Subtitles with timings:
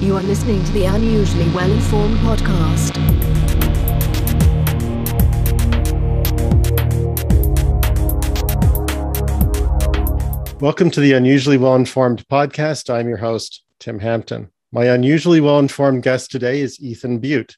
[0.00, 2.94] You are listening to the Unusually Well Informed podcast.
[10.60, 12.94] Welcome to the Unusually Well Informed podcast.
[12.94, 14.52] I'm your host, Tim Hampton.
[14.70, 17.56] My unusually well informed guest today is Ethan Beute.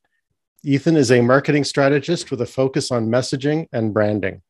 [0.64, 4.40] Ethan is a marketing strategist with a focus on messaging and branding.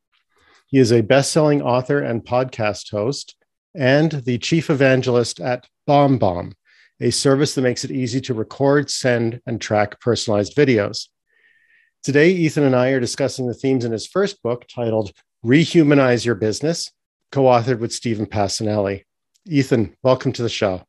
[0.68, 3.34] He is a best selling author and podcast host
[3.74, 6.52] and the chief evangelist at BombBomb,
[7.00, 11.08] a service that makes it easy to record, send, and track personalized videos.
[12.02, 15.12] Today, Ethan and I are discussing the themes in his first book titled
[15.44, 16.90] Rehumanize Your Business,
[17.32, 19.04] co authored with Stephen Pacinelli.
[19.46, 20.82] Ethan, welcome to the show.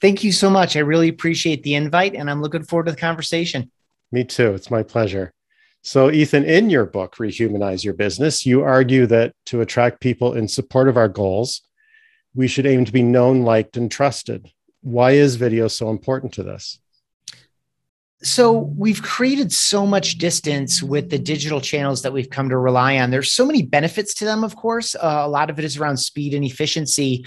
[0.00, 0.76] Thank you so much.
[0.76, 3.70] I really appreciate the invite and I'm looking forward to the conversation.
[4.12, 4.52] Me too.
[4.54, 5.32] It's my pleasure.
[5.82, 10.48] So, Ethan, in your book, Rehumanize Your Business, you argue that to attract people in
[10.48, 11.60] support of our goals,
[12.34, 14.50] we should aim to be known, liked, and trusted.
[14.84, 16.78] Why is video so important to this?
[18.22, 22.98] So, we've created so much distance with the digital channels that we've come to rely
[22.98, 23.10] on.
[23.10, 24.94] There's so many benefits to them, of course.
[24.94, 27.24] Uh, a lot of it is around speed and efficiency.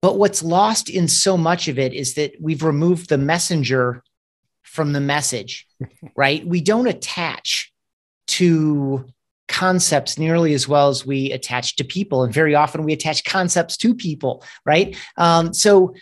[0.00, 4.02] But what's lost in so much of it is that we've removed the messenger
[4.62, 5.66] from the message,
[6.16, 6.46] right?
[6.46, 7.74] We don't attach
[8.28, 9.06] to
[9.48, 12.24] concepts nearly as well as we attach to people.
[12.24, 14.96] And very often we attach concepts to people, right?
[15.18, 15.94] Um, so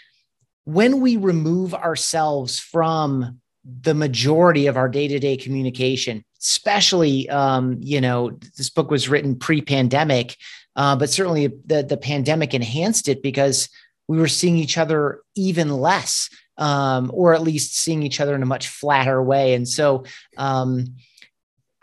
[0.65, 3.41] when we remove ourselves from
[3.81, 10.37] the majority of our day-to-day communication especially um, you know this book was written pre-pandemic
[10.77, 13.69] uh, but certainly the, the pandemic enhanced it because
[14.09, 18.43] we were seeing each other even less, um, or at least seeing each other in
[18.43, 19.55] a much flatter way.
[19.55, 20.05] And so,
[20.37, 20.97] um,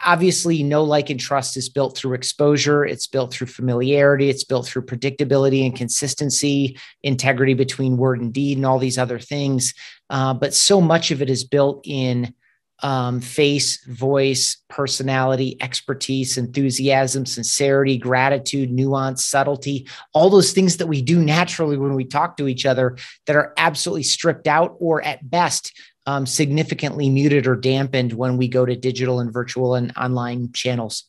[0.06, 4.68] obviously, know like, and trust is built through exposure, it's built through familiarity, it's built
[4.68, 9.74] through predictability and consistency, integrity between word and deed, and all these other things.
[10.10, 12.34] Uh, but so much of it is built in
[12.84, 21.02] um, face, voice, personality, expertise, enthusiasm, sincerity, gratitude, nuance, subtlety, all those things that we
[21.02, 22.98] do naturally when we talk to each other
[23.28, 25.80] that are absolutely stripped out or at best
[26.12, 31.06] um, significantly muted or dampened when we go to digital and virtual and online channels.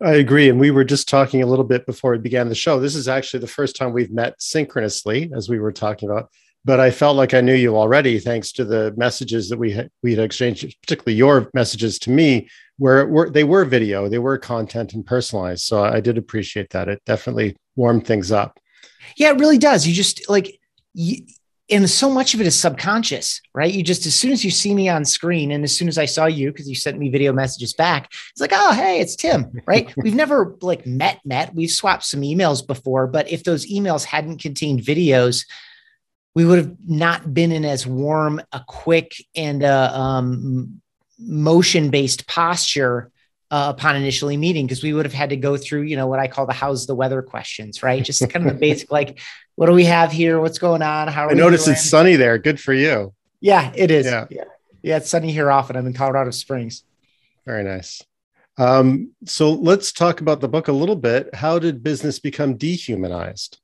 [0.00, 0.48] I agree.
[0.48, 2.80] And we were just talking a little bit before we began the show.
[2.80, 6.30] This is actually the first time we've met synchronously, as we were talking about
[6.64, 9.90] but I felt like I knew you already thanks to the messages that we had,
[10.02, 12.48] we had exchanged, particularly your messages to me,
[12.78, 15.64] where were, they were video, they were content and personalized.
[15.64, 16.88] So I did appreciate that.
[16.88, 18.60] It definitely warmed things up.
[19.16, 19.86] Yeah, it really does.
[19.86, 20.60] You just like,
[20.94, 21.26] you,
[21.72, 23.72] and so much of it is subconscious, right?
[23.72, 26.04] You just, as soon as you see me on screen, and as soon as I
[26.04, 29.50] saw you, because you sent me video messages back, it's like, oh, hey, it's Tim,
[29.66, 29.92] right?
[30.02, 31.54] We've never like met, met.
[31.54, 35.46] We've swapped some emails before, but if those emails hadn't contained videos,
[36.34, 40.82] we would have not been in as warm a quick and uh, um,
[41.18, 43.10] motion based posture
[43.50, 46.18] uh, upon initially meeting because we would have had to go through you know what
[46.18, 49.20] i call the how's the weather questions right just kind of the basic like
[49.56, 50.40] what do we have here?
[50.40, 51.08] What's going on?
[51.08, 52.38] How i notice it's sunny there.
[52.38, 53.14] Good for you.
[53.40, 54.06] Yeah it is.
[54.06, 54.26] Yeah.
[54.30, 54.44] yeah.
[54.82, 55.76] Yeah it's sunny here often.
[55.76, 56.84] I'm in colorado springs.
[57.46, 58.02] Very nice.
[58.58, 61.34] Um, so let's talk about the book a little bit.
[61.34, 63.58] How did business become dehumanized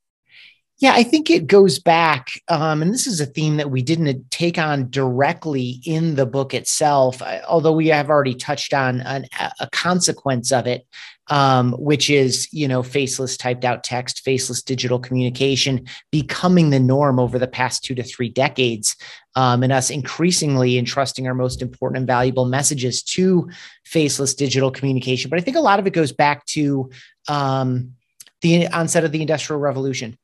[0.81, 4.31] yeah, I think it goes back, um, and this is a theme that we didn't
[4.31, 9.27] take on directly in the book itself, although we have already touched on an,
[9.59, 10.87] a consequence of it,
[11.27, 17.19] um, which is you know faceless typed out text, faceless digital communication becoming the norm
[17.19, 18.95] over the past two to three decades,
[19.35, 23.51] um, and us increasingly entrusting our most important and valuable messages to
[23.85, 25.29] faceless digital communication.
[25.29, 26.89] But I think a lot of it goes back to
[27.27, 27.95] um,
[28.43, 30.17] the onset of the Industrial Revolution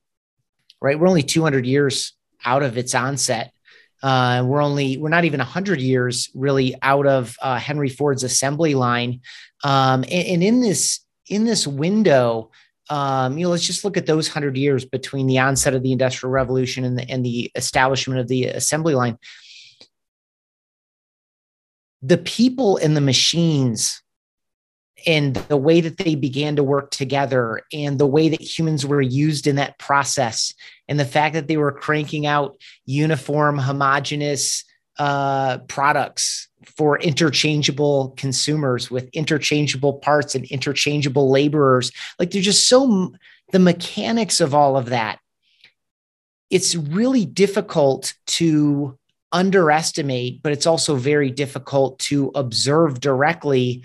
[0.85, 1.01] right?
[1.01, 2.13] We're only 200 years
[2.45, 3.53] out of its onset.
[4.03, 8.75] Uh, we're only we're not even 100 years really out of uh, Henry Ford's assembly
[8.75, 9.23] line,
[9.65, 12.51] um, and, and, in this in this window,
[12.91, 15.93] um, you know, let's just look at those 100 years between the onset of the
[15.93, 19.17] Industrial Revolution and the, and the establishment of the assembly line.
[22.03, 24.03] The people and the machines
[25.07, 29.03] and the way that they began to work together and the way that humans were
[29.03, 30.53] used in that process
[30.89, 32.57] and the fact that they were cranking out
[32.87, 34.65] uniform homogenous
[34.99, 41.91] uh, products for interchangeable consumers with interchangeable parts and interchangeable laborers.
[42.19, 43.13] Like they're just so
[43.53, 45.19] the mechanics of all of that.
[46.51, 48.99] It's really difficult to
[49.33, 53.83] underestimate but it's also very difficult to observe directly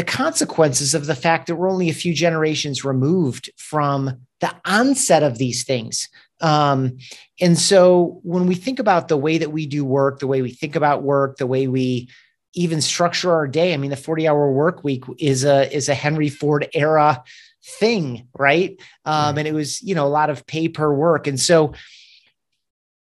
[0.00, 5.22] the consequences of the fact that we're only a few generations removed from the onset
[5.22, 6.08] of these things.
[6.40, 6.96] Um,
[7.38, 10.52] and so when we think about the way that we do work, the way we
[10.52, 12.08] think about work, the way we
[12.54, 15.94] even structure our day, I mean, the 40 hour work week is a, is a
[15.94, 17.22] Henry Ford era
[17.62, 18.80] thing, right?
[19.04, 21.26] Um, and it was, you know, a lot of pay per work.
[21.26, 21.74] And so,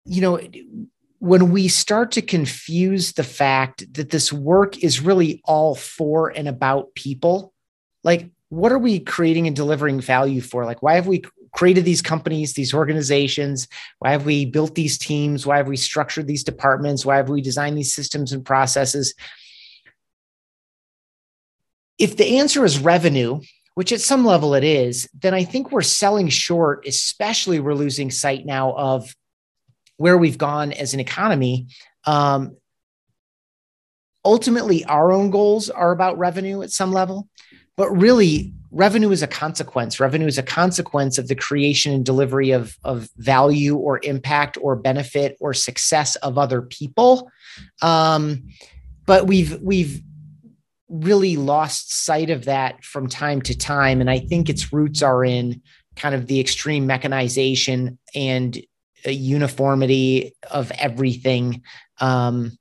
[0.07, 0.41] you know,
[1.21, 6.47] when we start to confuse the fact that this work is really all for and
[6.47, 7.53] about people,
[8.05, 10.65] like what are we creating and delivering value for?
[10.65, 11.23] Like, why have we
[11.55, 13.69] created these companies, these organizations?
[13.99, 15.45] Why have we built these teams?
[15.45, 17.05] Why have we structured these departments?
[17.05, 19.15] Why have we designed these systems and processes?
[21.99, 23.41] If the answer is revenue,
[23.75, 28.11] which at some level it is, then I think we're selling short, especially we're losing
[28.11, 29.15] sight now of
[29.99, 31.69] where we've gone as an economy.
[32.05, 32.57] Um,
[34.25, 37.29] ultimately, our own goals are about revenue at some level,
[37.77, 40.01] but really, revenue is a consequence.
[40.01, 44.77] Revenue is a consequence of the creation and delivery of, of value or impact or
[44.77, 47.31] benefit or success of other people.
[47.83, 48.49] Um,
[49.07, 50.03] but we've we've
[50.89, 55.25] really lost sight of that from time to time, and I think its roots are
[55.25, 55.63] in
[55.97, 58.59] kind of the extreme mechanization and
[59.07, 61.63] uniformity of everything.
[62.01, 62.59] Um,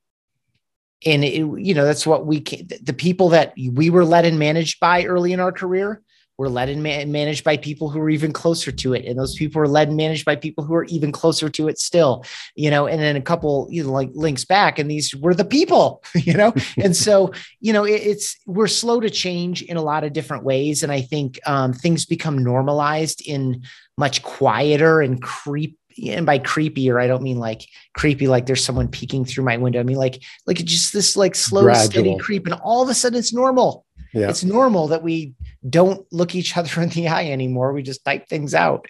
[1.05, 4.39] and it, you know that's what we can, the people that we were led and
[4.39, 6.01] managed by early in our career
[6.37, 9.05] were led and managed by people who were even closer to it.
[9.05, 11.79] And those people were led and managed by people who are even closer to it
[11.79, 12.23] still
[12.55, 15.45] you know and then a couple you know like links back and these were the
[15.45, 16.53] people you know?
[16.77, 20.43] And so you know it, it's we're slow to change in a lot of different
[20.43, 20.83] ways.
[20.83, 23.63] And i think um, things become normalized in
[23.97, 28.88] much quieter and creep and by creepier, I don't mean like creepy, like there's someone
[28.88, 29.79] peeking through my window.
[29.79, 31.85] I mean like like just this like slow, Gradual.
[31.85, 33.85] steady creep, and all of a sudden it's normal.
[34.13, 34.29] Yeah.
[34.29, 35.33] It's normal that we
[35.69, 37.73] don't look each other in the eye anymore.
[37.73, 38.85] We just type things out.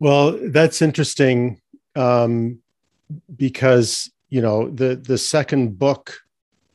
[0.00, 1.60] Well, that's interesting
[1.94, 2.58] um,
[3.36, 6.18] because you know the the second book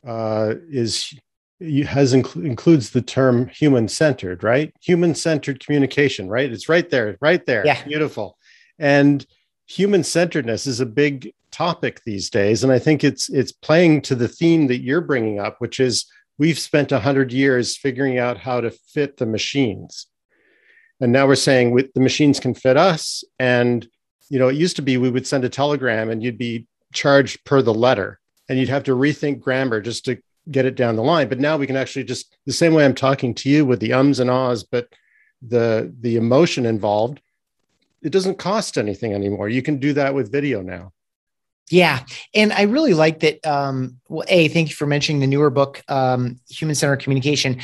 [0.05, 1.13] uh, is
[1.59, 4.73] has inc- includes the term human centered, right?
[4.81, 6.51] Human centered communication, right?
[6.51, 7.65] It's right there, right there.
[7.65, 7.83] Yeah.
[7.83, 8.37] Beautiful.
[8.79, 9.25] And
[9.67, 14.15] human centeredness is a big topic these days and i think it's it's playing to
[14.15, 16.05] the theme that you're bringing up which is
[16.37, 20.07] we've spent 100 years figuring out how to fit the machines.
[20.99, 23.87] And now we're saying the machines can fit us and
[24.29, 27.45] you know it used to be we would send a telegram and you'd be charged
[27.45, 28.19] per the letter
[28.49, 30.17] and you'd have to rethink grammar just to
[30.49, 31.29] get it down the line.
[31.29, 33.93] But now we can actually just the same way i'm talking to you with the
[33.93, 34.87] ums and ahs but
[35.47, 37.21] the the emotion involved
[38.01, 39.49] it doesn't cost anything anymore.
[39.49, 40.93] You can do that with video now.
[41.69, 42.05] Yeah.
[42.33, 43.45] And I really like that.
[43.45, 47.61] Um, well, A, thank you for mentioning the newer book, um, Human Centered Communication.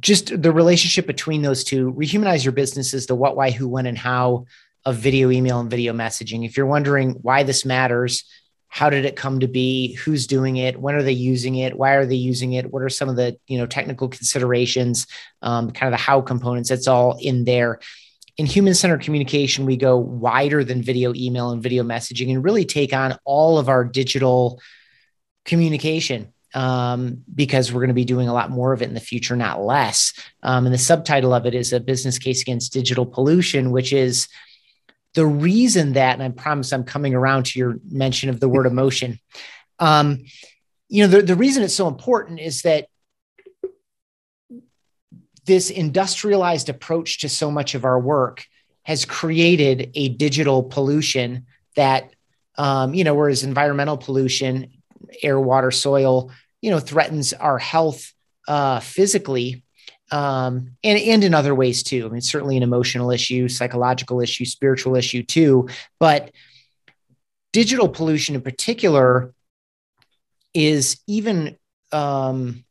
[0.00, 3.86] Just the relationship between those two, rehumanize your business is the what, why, who, when,
[3.86, 4.46] and how
[4.84, 6.44] of video, email, and video messaging.
[6.44, 8.24] If you're wondering why this matters,
[8.68, 9.94] how did it come to be?
[9.96, 10.80] Who's doing it?
[10.80, 11.76] When are they using it?
[11.76, 12.72] Why are they using it?
[12.72, 15.06] What are some of the you know technical considerations?
[15.42, 16.70] Um, kind of the how components.
[16.70, 17.80] That's all in there
[18.38, 22.64] in human centered communication, we go wider than video, email, and video messaging and really
[22.64, 24.60] take on all of our digital
[25.44, 29.00] communication um, because we're going to be doing a lot more of it in the
[29.00, 30.12] future, not less.
[30.42, 34.28] Um, and the subtitle of it is a business case against digital pollution, which is
[35.14, 38.66] the reason that, and I promise I'm coming around to your mention of the word
[38.66, 39.18] emotion.
[39.78, 40.24] Um,
[40.88, 42.86] you know, the, the reason it's so important is that
[45.44, 48.44] this industrialized approach to so much of our work
[48.84, 51.46] has created a digital pollution
[51.76, 52.12] that
[52.56, 54.70] um, you know whereas environmental pollution
[55.22, 56.30] air water soil
[56.60, 58.12] you know threatens our health
[58.48, 59.64] uh, physically
[60.10, 62.06] um, and, and in other ways too.
[62.06, 65.68] I mean certainly an emotional issue psychological issue spiritual issue too
[65.98, 66.30] but
[67.52, 69.32] digital pollution in particular
[70.54, 71.56] is even
[71.92, 72.64] um,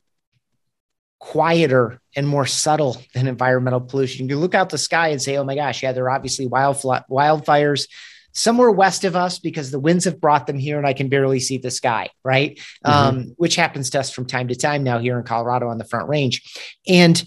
[1.21, 4.27] quieter and more subtle than environmental pollution.
[4.27, 7.87] You look out the sky and say, oh my gosh, yeah, there are obviously wildfires
[8.33, 11.39] somewhere west of us because the winds have brought them here and I can barely
[11.39, 12.57] see the sky, right?
[12.85, 12.91] Mm-hmm.
[12.91, 15.85] Um, which happens to us from time to time now here in Colorado on the
[15.85, 16.41] Front Range.
[16.87, 17.23] And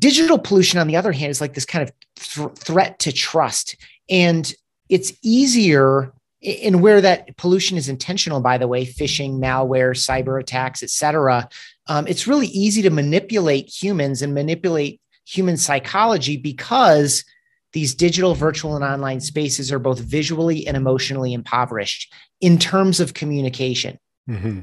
[0.00, 3.76] digital pollution, on the other hand, is like this kind of th- threat to trust.
[4.08, 4.52] And
[4.88, 10.82] it's easier and where that pollution is intentional, by the way, phishing, malware, cyber attacks,
[10.82, 11.48] et cetera,
[11.86, 17.24] um, it's really easy to manipulate humans and manipulate human psychology because
[17.72, 23.14] these digital, virtual, and online spaces are both visually and emotionally impoverished in terms of
[23.14, 23.98] communication.
[24.28, 24.60] Mm-hmm.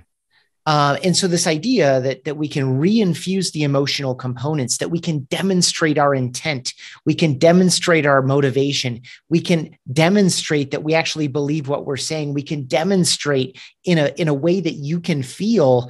[0.67, 5.00] Uh, and so this idea that that we can reinfuse the emotional components, that we
[5.00, 6.74] can demonstrate our intent,
[7.05, 12.33] we can demonstrate our motivation, we can demonstrate that we actually believe what we're saying,
[12.33, 15.89] we can demonstrate in a in a way that you can feel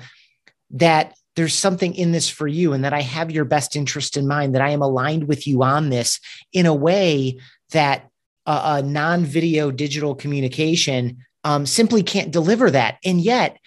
[0.69, 4.27] that there's something in this for you and that I have your best interest in
[4.27, 6.19] mind, that I am aligned with you on this
[6.53, 7.39] in a way
[7.71, 8.09] that
[8.45, 12.97] a, non-video digital communication um, simply can't deliver that.
[13.03, 13.57] And yet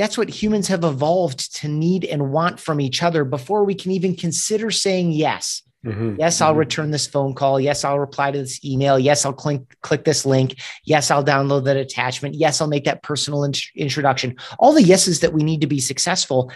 [0.00, 3.90] that's what humans have evolved to need and want from each other before we can
[3.90, 5.62] even consider saying yes.
[5.84, 6.16] Mm-hmm.
[6.18, 6.58] Yes, I'll mm-hmm.
[6.60, 7.60] return this phone call.
[7.60, 8.98] Yes, I'll reply to this email.
[8.98, 10.58] Yes, I'll click click this link.
[10.84, 12.34] Yes, I'll download that attachment.
[12.34, 14.36] Yes, I'll make that personal in- introduction.
[14.58, 16.50] All the yeses that we need to be successful.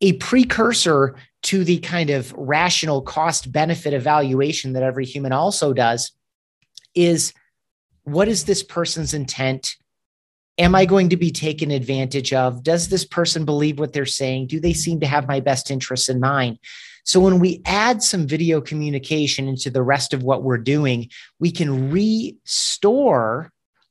[0.00, 6.12] A precursor to the kind of rational cost benefit evaluation that every human also does
[6.94, 7.32] is
[8.04, 9.74] what is this person's intent?
[10.58, 12.62] Am I going to be taken advantage of?
[12.62, 14.48] Does this person believe what they're saying?
[14.48, 16.58] Do they seem to have my best interests in mind?
[17.04, 21.50] So when we add some video communication into the rest of what we're doing, we
[21.50, 23.50] can restore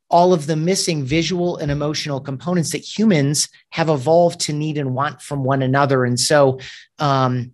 [0.09, 4.93] all of the missing visual and emotional components that humans have evolved to need and
[4.93, 6.05] want from one another.
[6.05, 6.59] And so,
[6.99, 7.53] um,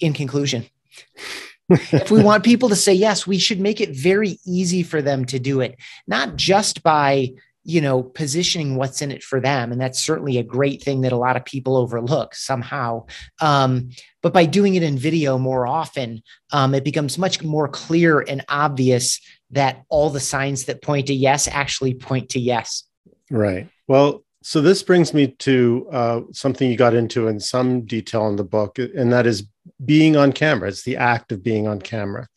[0.00, 0.66] in conclusion,
[1.68, 5.24] if we want people to say yes, we should make it very easy for them
[5.26, 5.76] to do it,
[6.06, 7.30] not just by
[7.64, 9.72] you know positioning what's in it for them.
[9.72, 13.06] And that's certainly a great thing that a lot of people overlook somehow.
[13.40, 13.90] Um,
[14.22, 18.44] but by doing it in video more often um, it becomes much more clear and
[18.48, 22.84] obvious that all the signs that point to yes actually point to yes.
[23.30, 23.68] Right.
[23.88, 28.36] Well so this brings me to uh, something you got into in some detail in
[28.36, 29.46] the book and that is
[29.82, 30.68] being on camera.
[30.68, 32.28] It's the act of being on camera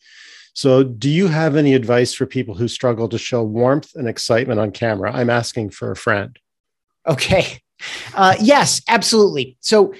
[0.58, 4.58] so, do you have any advice for people who struggle to show warmth and excitement
[4.58, 5.12] on camera?
[5.14, 6.36] I'm asking for a friend.
[7.06, 7.60] Okay.
[8.12, 9.56] Uh, yes, absolutely.
[9.60, 9.94] So,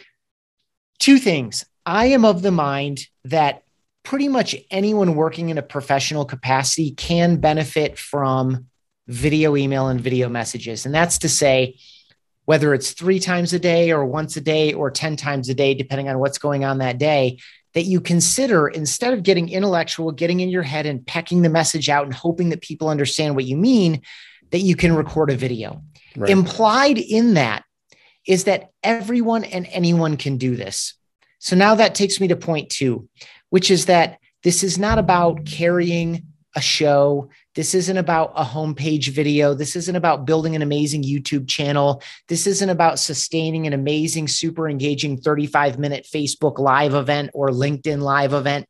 [0.99, 1.65] two things.
[1.87, 3.63] I am of the mind that
[4.03, 8.67] pretty much anyone working in a professional capacity can benefit from
[9.07, 10.87] video email and video messages.
[10.87, 11.79] And that's to say,
[12.47, 15.75] whether it's three times a day or once a day or 10 times a day,
[15.75, 17.39] depending on what's going on that day,
[17.75, 21.89] that you consider instead of getting intellectual, getting in your head and pecking the message
[21.89, 24.03] out and hoping that people understand what you mean,
[24.51, 25.83] that you can record a video.
[26.17, 26.31] Right.
[26.31, 27.65] Implied in that
[28.27, 30.95] is that everyone and anyone can do this.
[31.39, 33.09] So now that takes me to point two,
[33.51, 36.25] which is that this is not about carrying
[36.59, 37.31] a show.
[37.55, 39.55] This isn't about a homepage video.
[39.55, 42.03] This isn't about building an amazing YouTube channel.
[42.27, 48.01] This isn't about sustaining an amazing, super engaging 35 minute Facebook live event or LinkedIn
[48.01, 48.67] live event.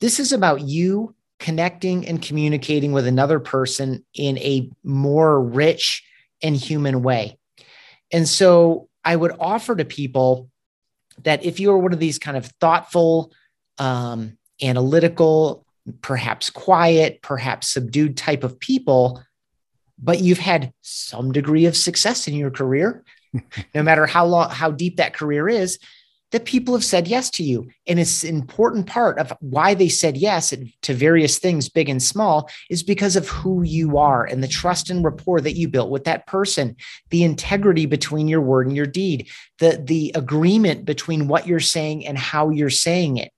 [0.00, 6.02] This is about you connecting and communicating with another person in a more rich
[6.42, 7.38] and human way.
[8.10, 10.48] And so I would offer to people
[11.24, 13.32] that if you are one of these kind of thoughtful,
[13.76, 15.66] um, analytical,
[16.00, 19.22] perhaps quiet, perhaps subdued type of people,
[19.98, 23.04] but you've had some degree of success in your career,
[23.74, 25.78] no matter how long, how deep that career is,
[26.32, 27.68] that people have said yes to you.
[27.86, 32.02] And it's an important part of why they said yes to various things, big and
[32.02, 35.90] small, is because of who you are and the trust and rapport that you built
[35.90, 36.74] with that person,
[37.10, 42.06] the integrity between your word and your deed, the, the agreement between what you're saying
[42.06, 43.30] and how you're saying it.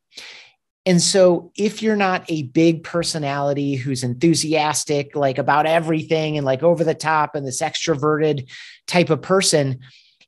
[0.87, 6.63] And so if you're not a big personality who's enthusiastic, like about everything and like
[6.63, 8.51] over the top and this extroverted
[8.87, 9.81] type of person,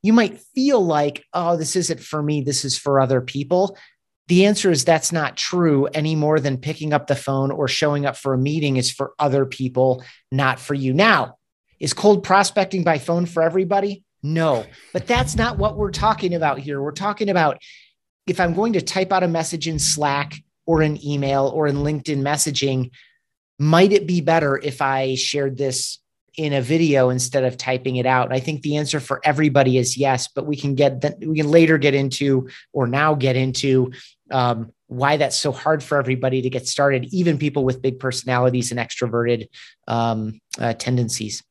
[0.03, 2.41] you might feel like, oh, this isn't for me.
[2.41, 3.77] This is for other people.
[4.29, 8.07] The answer is that's not true any more than picking up the phone or showing
[8.07, 10.93] up for a meeting is for other people, not for you.
[10.95, 11.37] Now,
[11.79, 14.05] is cold prospecting by phone for everybody?
[14.23, 16.83] No, but that's not what we're talking about here.
[16.83, 17.63] We're talking about
[18.27, 20.35] if I'm going to type out a message in Slack
[20.67, 22.91] or in email or in LinkedIn messaging,
[23.59, 25.99] might it be better if I shared this
[26.37, 28.33] in a video instead of typing it out?
[28.33, 31.51] I think the answer for everybody is yes, but we can get that we can
[31.51, 33.93] later get into or now get into
[34.31, 38.71] um, why that's so hard for everybody to get started, even people with big personalities
[38.71, 39.49] and extroverted
[39.89, 41.43] um, uh, tendencies.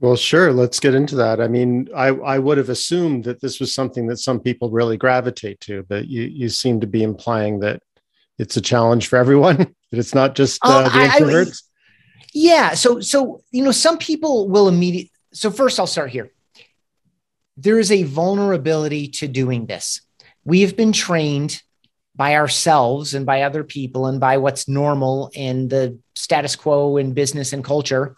[0.00, 0.50] Well, sure.
[0.52, 1.42] Let's get into that.
[1.42, 4.96] I mean, I, I would have assumed that this was something that some people really
[4.96, 7.82] gravitate to, but you, you seem to be implying that
[8.40, 9.56] it's a challenge for everyone.
[9.90, 11.62] that it's not just uh, uh, the introverts.
[11.62, 12.74] I, yeah.
[12.74, 15.12] So so you know, some people will immediately.
[15.32, 16.32] So first, I'll start here.
[17.56, 20.00] There is a vulnerability to doing this.
[20.44, 21.62] We have been trained
[22.16, 27.12] by ourselves and by other people and by what's normal and the status quo in
[27.12, 28.16] business and culture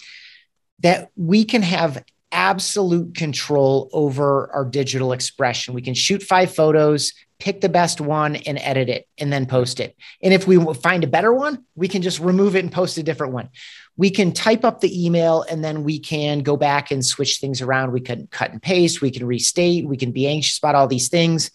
[0.80, 2.02] that we can have
[2.32, 5.74] absolute control over our digital expression.
[5.74, 7.12] We can shoot five photos,
[7.42, 9.96] pick the best one and edit it and then post it.
[10.22, 13.02] And if we find a better one, we can just remove it and post a
[13.02, 13.48] different one.
[13.96, 17.60] We can type up the email and then we can go back and switch things
[17.60, 17.90] around.
[17.90, 21.08] We can cut and paste, we can restate, we can be anxious about all these
[21.08, 21.50] things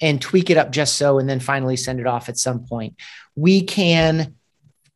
[0.00, 2.96] and tweak it up just so and then finally send it off at some point.
[3.36, 4.34] We can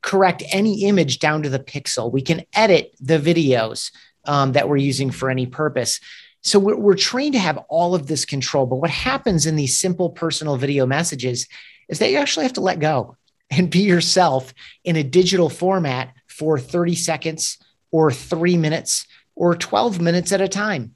[0.02, 2.10] correct any image down to the pixel.
[2.10, 3.92] We can edit the videos
[4.24, 6.00] um, that we're using for any purpose.
[6.44, 8.66] So we're, we're trained to have all of this control.
[8.66, 11.48] But what happens in these simple personal video messages
[11.88, 13.16] is that you actually have to let go
[13.50, 14.52] and be yourself
[14.84, 17.58] in a digital format for 30 seconds
[17.90, 20.94] or three minutes or 12 minutes at a time.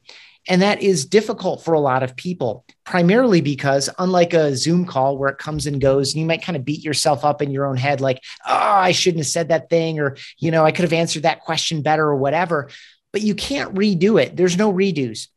[0.48, 5.18] And that is difficult for a lot of people, primarily because, unlike a Zoom call
[5.18, 7.66] where it comes and goes, and you might kind of beat yourself up in your
[7.66, 10.84] own head, like, oh, I shouldn't have said that thing, or, you know, I could
[10.84, 12.70] have answered that question better, or whatever.
[13.12, 14.36] But you can't redo it.
[14.36, 15.28] There's no redos.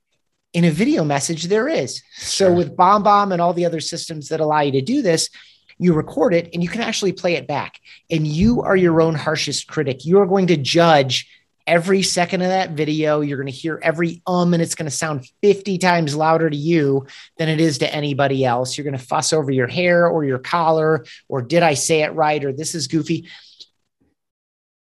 [0.53, 2.03] In a video message, there is.
[2.15, 2.53] So, sure.
[2.53, 5.29] with BombBomb and all the other systems that allow you to do this,
[5.77, 7.79] you record it and you can actually play it back.
[8.09, 10.05] And you are your own harshest critic.
[10.05, 11.27] You are going to judge
[11.65, 13.21] every second of that video.
[13.21, 16.57] You're going to hear every um, and it's going to sound 50 times louder to
[16.57, 18.77] you than it is to anybody else.
[18.77, 22.13] You're going to fuss over your hair or your collar, or did I say it
[22.13, 22.43] right?
[22.43, 23.27] Or this is goofy.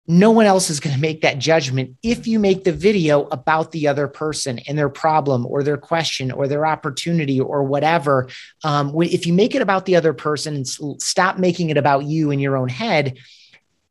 [0.08, 3.72] No one else is going to make that judgment if you make the video about
[3.72, 8.28] the other person and their problem or their question or their opportunity or whatever.
[8.62, 10.68] Um, if you make it about the other person and
[11.02, 13.18] stop making it about you in your own head,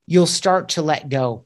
[0.08, 1.46] you'll start to let go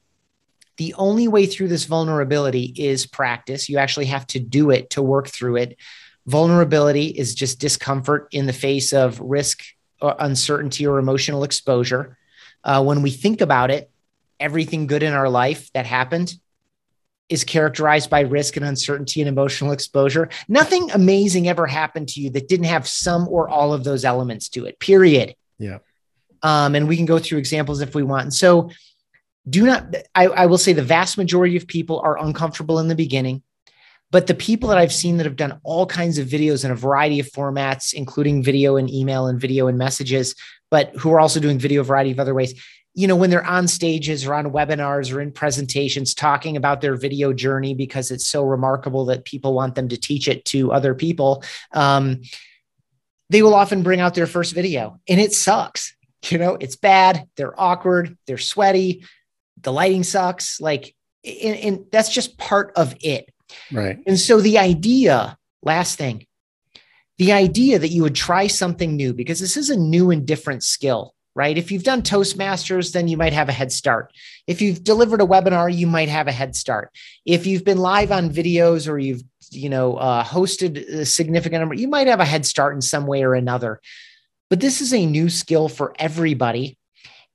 [0.80, 3.68] the only way through this vulnerability is practice.
[3.68, 5.78] You actually have to do it to work through it.
[6.26, 9.62] Vulnerability is just discomfort in the face of risk,
[10.02, 12.18] or uncertainty, or emotional exposure.
[12.64, 13.92] Uh, when we think about it,
[14.40, 16.34] everything good in our life that happened
[17.28, 20.30] is characterized by risk and uncertainty and emotional exposure.
[20.48, 24.50] Nothing amazing ever happened to you that didn't have some or all of those elements
[24.50, 25.36] to it, period.
[25.60, 25.80] Yeah.
[26.42, 28.24] Um, and we can go through examples if we want.
[28.24, 28.72] And so
[29.48, 32.96] do not I, I will say the vast majority of people are uncomfortable in the
[32.96, 33.42] beginning
[34.12, 36.76] but the people that I've seen that have done all kinds of videos in a
[36.76, 40.36] variety of formats, including video and email and video and messages,
[40.72, 42.60] but who are also doing video a variety of other ways,
[42.94, 46.96] you know, when they're on stages or on webinars or in presentations talking about their
[46.96, 50.96] video journey because it's so remarkable that people want them to teach it to other
[50.96, 52.22] people, um,
[53.30, 55.96] they will often bring out their first video and it sucks.
[56.30, 59.06] You know, it's bad, they're awkward, they're sweaty,
[59.62, 63.30] the lighting sucks like and, and that's just part of it
[63.72, 66.26] right and so the idea last thing
[67.18, 70.64] the idea that you would try something new because this is a new and different
[70.64, 71.58] skill right?
[71.58, 74.12] If you've done toastmasters then you might have a head start.
[74.46, 76.92] If you've delivered a webinar you might have a head start.
[77.26, 81.76] If you've been live on videos or you've you know uh, hosted a significant number
[81.76, 83.80] you might have a head start in some way or another.
[84.50, 86.78] But this is a new skill for everybody.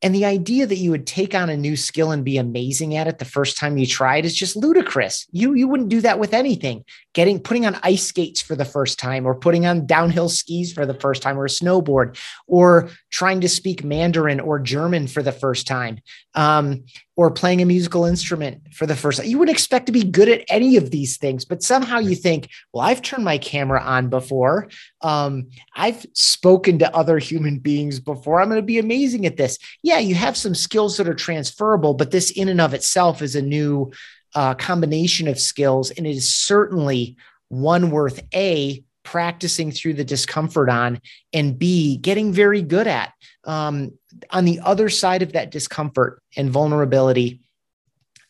[0.05, 3.07] And the idea that you would take on a new skill and be amazing at
[3.07, 5.27] it the first time you try it is just ludicrous.
[5.33, 6.85] You you wouldn't do that with anything.
[7.15, 10.85] Getting putting on ice skates for the first time or putting on downhill skis for
[10.85, 15.31] the first time or a snowboard or trying to speak Mandarin or German for the
[15.31, 16.01] first time.
[16.35, 19.29] Um, or playing a musical instrument for the first time.
[19.29, 22.49] You wouldn't expect to be good at any of these things, but somehow you think,
[22.73, 24.69] well, I've turned my camera on before.
[25.01, 28.41] Um, I've spoken to other human beings before.
[28.41, 29.61] I'm going to be amazing at this.
[29.81, 33.37] Yeah, you have some skills that are transferable, but this in and of itself is
[33.37, 33.93] a new
[34.35, 35.93] uh, combination of skills.
[35.93, 41.01] And it is certainly one worth A, practicing through the discomfort on,
[41.33, 43.13] and B, getting very good at.
[43.45, 43.93] Um,
[44.31, 47.45] on the other side of that discomfort and vulnerability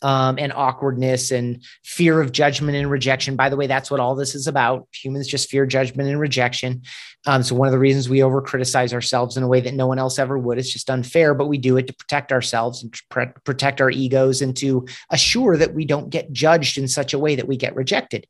[0.04, 3.36] um, and awkwardness and fear of judgment and rejection.
[3.36, 4.86] By the way, that's what all this is about.
[4.92, 6.82] Humans just fear judgment and rejection.
[7.26, 9.86] Um, so, one of the reasons we over criticize ourselves in a way that no
[9.86, 12.94] one else ever would, it's just unfair, but we do it to protect ourselves and
[13.08, 17.18] pr- protect our egos and to assure that we don't get judged in such a
[17.18, 18.26] way that we get rejected.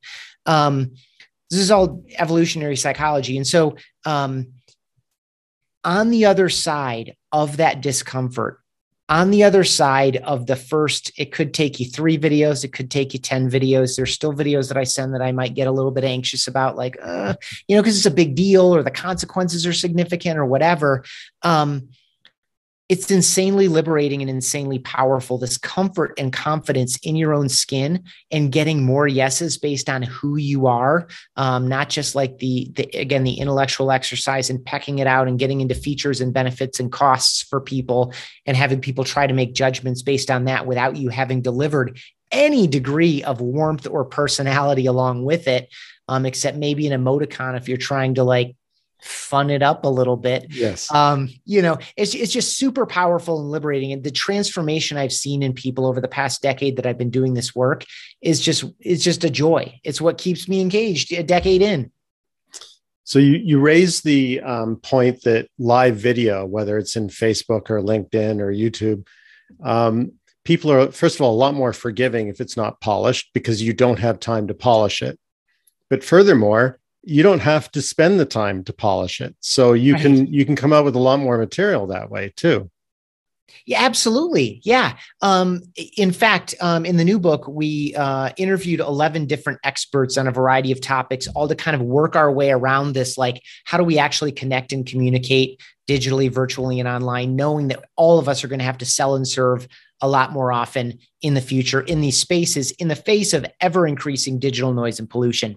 [0.47, 0.95] Um,
[1.55, 3.37] this is all evolutionary psychology.
[3.37, 4.53] And so, um,
[5.85, 8.61] on the other side of that discomfort,
[9.09, 12.91] on the other side of the first, it could take you three videos, it could
[12.91, 13.97] take you 10 videos.
[13.97, 16.77] There's still videos that I send that I might get a little bit anxious about,
[16.77, 17.35] like, uh,
[17.69, 21.05] you know, because it's a big deal or the consequences are significant or whatever.
[21.43, 21.91] Um,
[22.89, 28.53] it's insanely liberating and insanely powerful this comfort and confidence in your own skin and
[28.53, 33.25] getting more yeses based on who you are um, not just like the, the again
[33.25, 37.43] the intellectual exercise and pecking it out and getting into features and benefits and costs
[37.43, 38.13] for people
[38.47, 41.99] and having people try to make judgments based on that without you having delivered
[42.35, 45.73] any degree of warmth or personality along with it,
[46.09, 48.57] um, except maybe an emoticon if you're trying to like
[49.05, 50.47] fun it up a little bit.
[50.51, 50.93] Yes.
[50.93, 53.93] Um, you know, it's it's just super powerful and liberating.
[53.93, 57.35] And the transformation I've seen in people over the past decade that I've been doing
[57.35, 57.85] this work
[58.23, 59.79] is just it's just a joy.
[59.85, 61.91] It's what keeps me engaged a decade in.
[63.05, 67.83] So you you raise the um, point that live video, whether it's in Facebook or
[67.83, 69.07] LinkedIn or YouTube,
[69.63, 70.13] um,
[70.45, 73.75] people are first of all a lot more forgiving if it's not polished because you
[73.75, 75.19] don't have time to polish it.
[75.91, 80.03] But furthermore, you don't have to spend the time to polish it, so you right.
[80.03, 82.71] can you can come out with a lot more material that way too.
[83.67, 84.61] Yeah, absolutely.
[84.65, 84.97] Yeah.
[85.23, 85.63] Um,
[85.97, 90.33] in fact, um, in the new book, we uh, interviewed 11 different experts on a
[90.33, 93.17] variety of topics, all to kind of work our way around this.
[93.17, 98.19] Like, how do we actually connect and communicate digitally, virtually, and online, knowing that all
[98.19, 99.67] of us are going to have to sell and serve
[100.01, 103.87] a lot more often in the future in these spaces in the face of ever
[103.87, 105.57] increasing digital noise and pollution.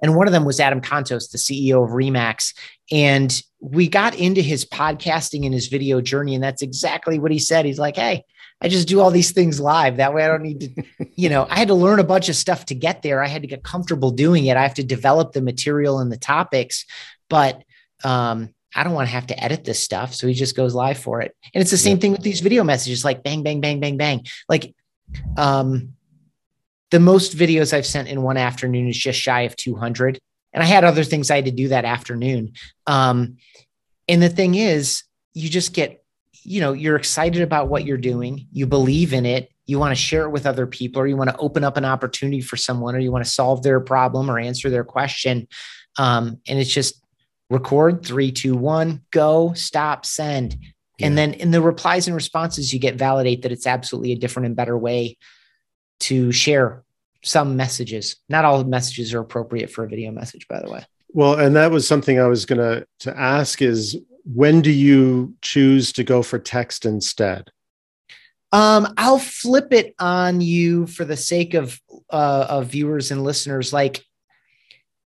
[0.00, 2.54] And one of them was Adam Contos, the CEO of Remax.
[2.92, 6.34] And we got into his podcasting and his video journey.
[6.34, 7.64] And that's exactly what he said.
[7.64, 8.24] He's like, Hey,
[8.60, 9.96] I just do all these things live.
[9.96, 10.82] That way I don't need to,
[11.16, 13.22] you know, I had to learn a bunch of stuff to get there.
[13.22, 14.56] I had to get comfortable doing it.
[14.56, 16.84] I have to develop the material and the topics.
[17.28, 17.62] But
[18.04, 20.14] um, I don't want to have to edit this stuff.
[20.14, 21.34] So he just goes live for it.
[21.54, 24.24] And it's the same thing with these video messages, like bang, bang, bang, bang, bang.
[24.48, 24.74] Like
[25.36, 25.95] um,
[26.90, 30.18] the most videos I've sent in one afternoon is just shy of 200.
[30.52, 32.52] And I had other things I had to do that afternoon.
[32.86, 33.36] Um,
[34.08, 35.02] and the thing is,
[35.34, 36.02] you just get,
[36.42, 40.00] you know, you're excited about what you're doing, you believe in it, you want to
[40.00, 42.94] share it with other people, or you want to open up an opportunity for someone,
[42.94, 45.48] or you want to solve their problem or answer their question.
[45.98, 47.02] Um, and it's just
[47.50, 50.56] record three, two, one, go, stop, send.
[50.98, 51.08] Yeah.
[51.08, 54.46] And then in the replies and responses, you get validate that it's absolutely a different
[54.46, 55.18] and better way
[56.00, 56.84] to share
[57.22, 58.16] some messages.
[58.28, 60.84] Not all messages are appropriate for a video message, by the way.
[61.12, 65.34] Well, and that was something I was going to to ask is when do you
[65.40, 67.50] choose to go for text instead?
[68.52, 71.80] Um, I'll flip it on you for the sake of
[72.10, 73.72] uh, of viewers and listeners.
[73.72, 74.04] Like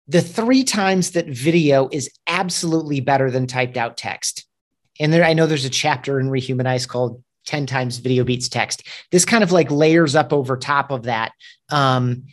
[0.07, 4.45] the three times that video is absolutely better than typed out text.
[4.99, 8.83] And there, I know there's a chapter in Rehumanize called 10 times video beats text.
[9.11, 11.31] This kind of like layers up over top of that.
[11.69, 12.25] Um,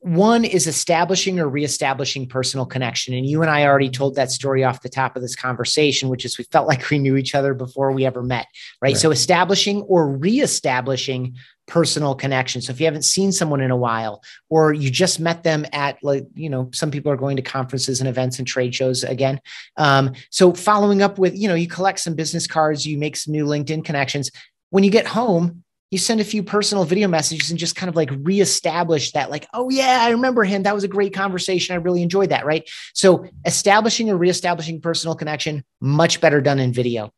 [0.00, 3.14] one is establishing or reestablishing personal connection.
[3.14, 6.24] And you and I already told that story off the top of this conversation, which
[6.24, 8.46] is we felt like we knew each other before we ever met,
[8.80, 8.90] right?
[8.90, 8.96] right.
[8.96, 11.36] So establishing or reestablishing
[11.70, 12.60] personal connection.
[12.60, 16.02] So if you haven't seen someone in a while, or you just met them at
[16.02, 19.40] like, you know, some people are going to conferences and events and trade shows again.
[19.76, 23.32] Um, so following up with, you know, you collect some business cards, you make some
[23.32, 24.30] new LinkedIn connections.
[24.70, 27.96] When you get home, you send a few personal video messages and just kind of
[27.96, 30.62] like reestablish that, like, oh, yeah, I remember him.
[30.62, 31.74] That was a great conversation.
[31.74, 32.44] I really enjoyed that.
[32.44, 32.68] Right.
[32.94, 37.12] So establishing or reestablishing personal connection, much better done in video.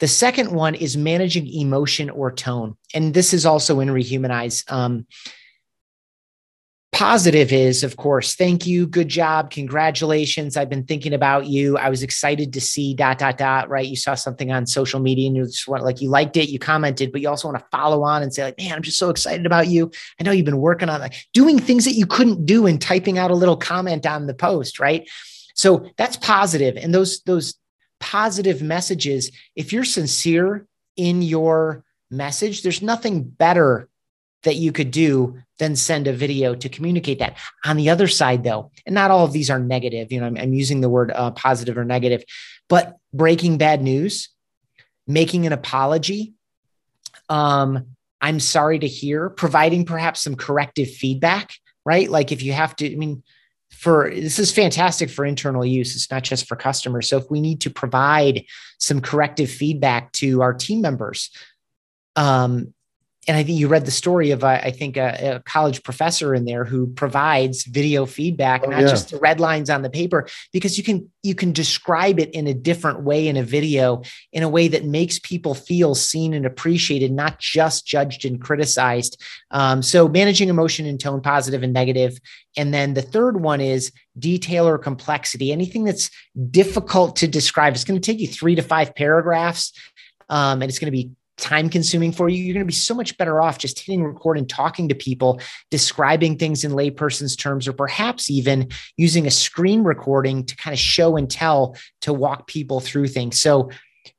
[0.00, 2.76] The second one is managing emotion or tone.
[2.94, 4.70] And this is also in Rehumanize.
[4.70, 5.06] Um,
[6.92, 10.56] positive is of course thank you good job congratulations.
[10.56, 11.76] I've been thinking about you.
[11.76, 13.86] I was excited to see dot dot dot right?
[13.86, 16.58] You saw something on social media and you just want like you liked it you
[16.58, 19.10] commented but you also want to follow on and say like man i'm just so
[19.10, 19.90] excited about you.
[20.18, 23.18] I know you've been working on like doing things that you couldn't do and typing
[23.18, 25.06] out a little comment on the post right?
[25.54, 26.78] So that's positive.
[26.78, 27.56] And those those
[28.06, 30.66] positive messages if you're sincere
[30.96, 33.88] in your message there's nothing better
[34.46, 37.36] that you could do than send a video to communicate that.
[37.64, 40.36] On the other side, though, and not all of these are negative, you know, I'm,
[40.36, 42.22] I'm using the word uh, positive or negative,
[42.68, 44.28] but breaking bad news,
[45.06, 46.34] making an apology,
[47.28, 51.52] um, I'm sorry to hear, providing perhaps some corrective feedback,
[51.84, 52.08] right?
[52.08, 53.24] Like if you have to, I mean,
[53.70, 55.94] for this is fantastic for internal use.
[55.96, 57.08] It's not just for customers.
[57.08, 58.44] So if we need to provide
[58.78, 61.30] some corrective feedback to our team members,
[62.16, 62.72] um,
[63.26, 66.34] and I think you read the story of uh, I think a, a, college professor
[66.34, 68.88] in there who provides video feedback, oh, not yeah.
[68.88, 72.46] just the red lines on the paper, because you can you can describe it in
[72.46, 76.46] a different way in a video, in a way that makes people feel seen and
[76.46, 79.20] appreciated, not just judged and criticized.
[79.50, 82.18] Um, so managing emotion and tone, positive and negative,
[82.56, 85.50] and then the third one is detail or complexity.
[85.50, 86.10] Anything that's
[86.50, 87.74] difficult to describe.
[87.74, 89.72] It's going to take you three to five paragraphs.
[90.28, 92.42] Um, and it's going to be time consuming for you.
[92.42, 95.40] You're going to be so much better off just hitting record and talking to people,
[95.70, 100.78] describing things in layperson's terms, or perhaps even using a screen recording to kind of
[100.78, 103.40] show and tell to walk people through things.
[103.40, 103.70] So,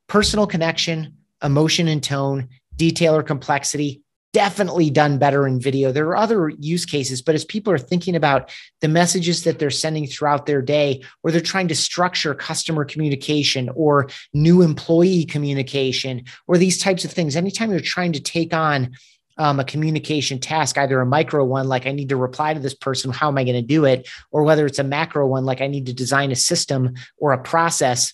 [0.06, 5.90] personal connection, emotion and tone, detail or complexity, definitely done better in video.
[5.90, 9.70] There are other use cases, but as people are thinking about the messages that they're
[9.70, 16.24] sending throughout their day, or they're trying to structure customer communication or new employee communication,
[16.46, 18.90] or these types of things, anytime you're trying to take on
[19.38, 22.74] um, a communication task, either a micro one, like I need to reply to this
[22.74, 24.08] person, how am I going to do it?
[24.30, 27.42] Or whether it's a macro one, like I need to design a system or a
[27.42, 28.12] process.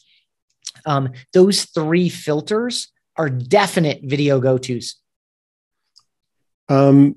[0.87, 4.97] Um, those three filters are definite video go tos.
[6.69, 7.17] Um,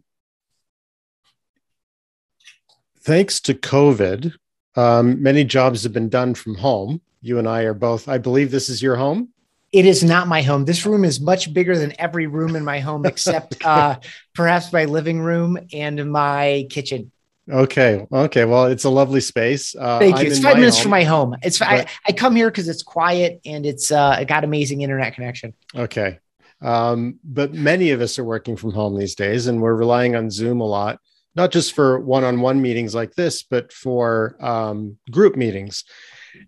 [3.00, 4.34] thanks to COVID,
[4.76, 7.02] um, many jobs have been done from home.
[7.22, 9.30] You and I are both, I believe this is your home.
[9.74, 10.66] It is not my home.
[10.66, 13.66] This room is much bigger than every room in my home, except okay.
[13.70, 13.96] uh,
[14.34, 17.12] perhaps my living room and my kitchen.
[17.50, 18.06] Okay.
[18.12, 18.46] Okay.
[18.46, 19.76] Well, it's a lovely space.
[19.76, 20.22] Uh, Thank you.
[20.22, 21.36] I'm it's five minutes home, from my home.
[21.42, 25.16] It's but, I, I come here because it's quiet and it's uh, got amazing internet
[25.16, 25.54] connection.
[25.76, 26.20] Okay.
[26.62, 30.32] Um, but many of us are working from home these days, and we're relying on
[30.32, 31.00] Zoom a lot,
[31.36, 35.84] not just for one-on-one meetings like this, but for um, group meetings.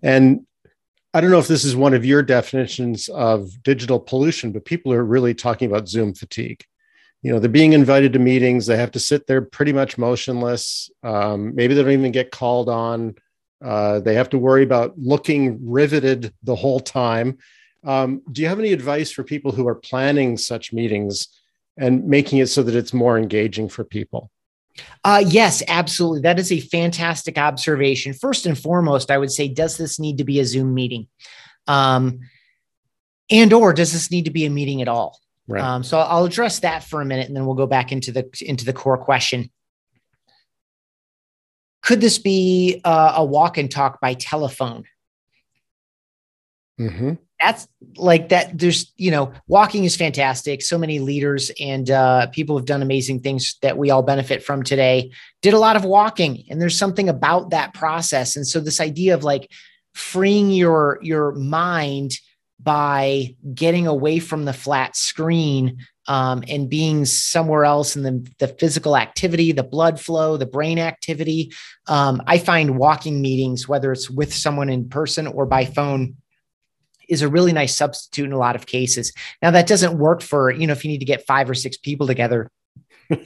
[0.02, 0.46] And
[1.14, 4.94] I don't know if this is one of your definitions of digital pollution, but people
[4.94, 6.64] are really talking about Zoom fatigue.
[7.22, 8.66] You know, they're being invited to meetings.
[8.66, 10.90] They have to sit there pretty much motionless.
[11.04, 13.16] Um, maybe they don't even get called on.
[13.64, 17.38] Uh, they have to worry about looking riveted the whole time.
[17.84, 21.28] Um, do you have any advice for people who are planning such meetings
[21.78, 24.32] and making it so that it's more engaging for people?
[25.04, 26.22] Uh, yes, absolutely.
[26.22, 28.14] That is a fantastic observation.
[28.14, 31.08] First and foremost, I would say, does this need to be a Zoom meeting?
[31.68, 32.20] Um,
[33.30, 35.20] and or does this need to be a meeting at all?
[35.48, 35.64] Right.
[35.64, 38.30] Um, so I'll address that for a minute, and then we'll go back into the
[38.42, 39.50] into the core question.
[41.82, 44.84] Could this be uh, a walk and talk by telephone?
[46.80, 50.62] Mm-hmm that's like that there's you know walking is fantastic.
[50.62, 54.64] So many leaders and uh, people have done amazing things that we all benefit from
[54.64, 55.12] today.
[55.42, 58.36] Did a lot of walking and there's something about that process.
[58.36, 59.50] And so this idea of like
[59.94, 62.14] freeing your your mind
[62.62, 68.48] by getting away from the flat screen um, and being somewhere else in the, the
[68.48, 71.54] physical activity, the blood flow, the brain activity.
[71.88, 76.18] Um, I find walking meetings, whether it's with someone in person or by phone,
[77.10, 79.14] is a really nice substitute in a lot of cases.
[79.42, 81.78] Now that doesn't work for, you know, if you need to get five or six
[81.78, 82.50] people together,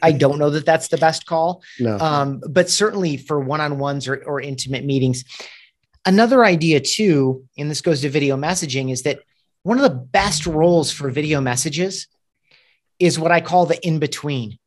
[0.01, 1.61] I don't know that that's the best call.
[1.79, 1.97] No.
[1.99, 5.23] Um, but certainly for one-on-ones or, or intimate meetings.
[6.05, 9.19] Another idea too, and this goes to video messaging, is that
[9.63, 12.07] one of the best roles for video messages
[12.99, 14.57] is what I call the in-between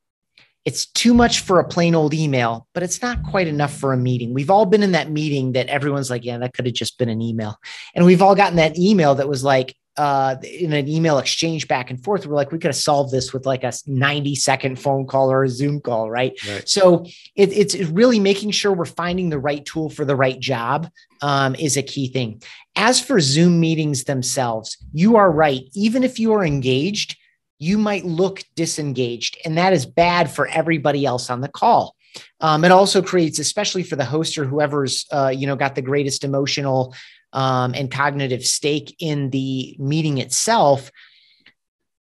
[0.66, 3.96] it's too much for a plain old email, but it's not quite enough for a
[3.96, 4.34] meeting.
[4.34, 7.08] We've all been in that meeting that everyone's like, yeah, that could have just been
[7.08, 7.56] an email.
[7.94, 11.88] And we've all gotten that email that was like, uh, in an email exchange back
[11.88, 15.06] and forth, we're like, we could have solved this with like a 90 second phone
[15.06, 16.32] call or a Zoom call, right?
[16.48, 16.68] right.
[16.68, 20.90] So it, it's really making sure we're finding the right tool for the right job
[21.22, 22.42] um, is a key thing.
[22.74, 25.62] As for Zoom meetings themselves, you are right.
[25.74, 27.16] Even if you are engaged,
[27.58, 31.94] you might look disengaged, and that is bad for everybody else on the call.
[32.40, 35.82] Um, it also creates, especially for the host or whoever's uh, you know got the
[35.82, 36.94] greatest emotional
[37.32, 40.90] um, and cognitive stake in the meeting itself.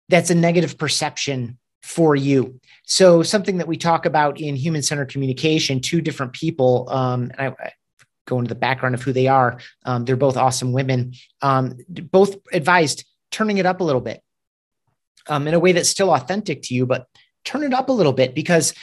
[0.10, 2.60] That's a negative perception for you.
[2.86, 7.42] So something that we talk about in human centered communication, two different people, um, and
[7.42, 7.74] I, I
[8.26, 9.60] go into the background of who they are.
[9.86, 11.14] Um, they're both awesome women.
[11.42, 14.22] Um, both advised turning it up a little bit
[15.30, 17.08] um, in a way that's still authentic to you, but
[17.46, 18.74] turn it up a little bit because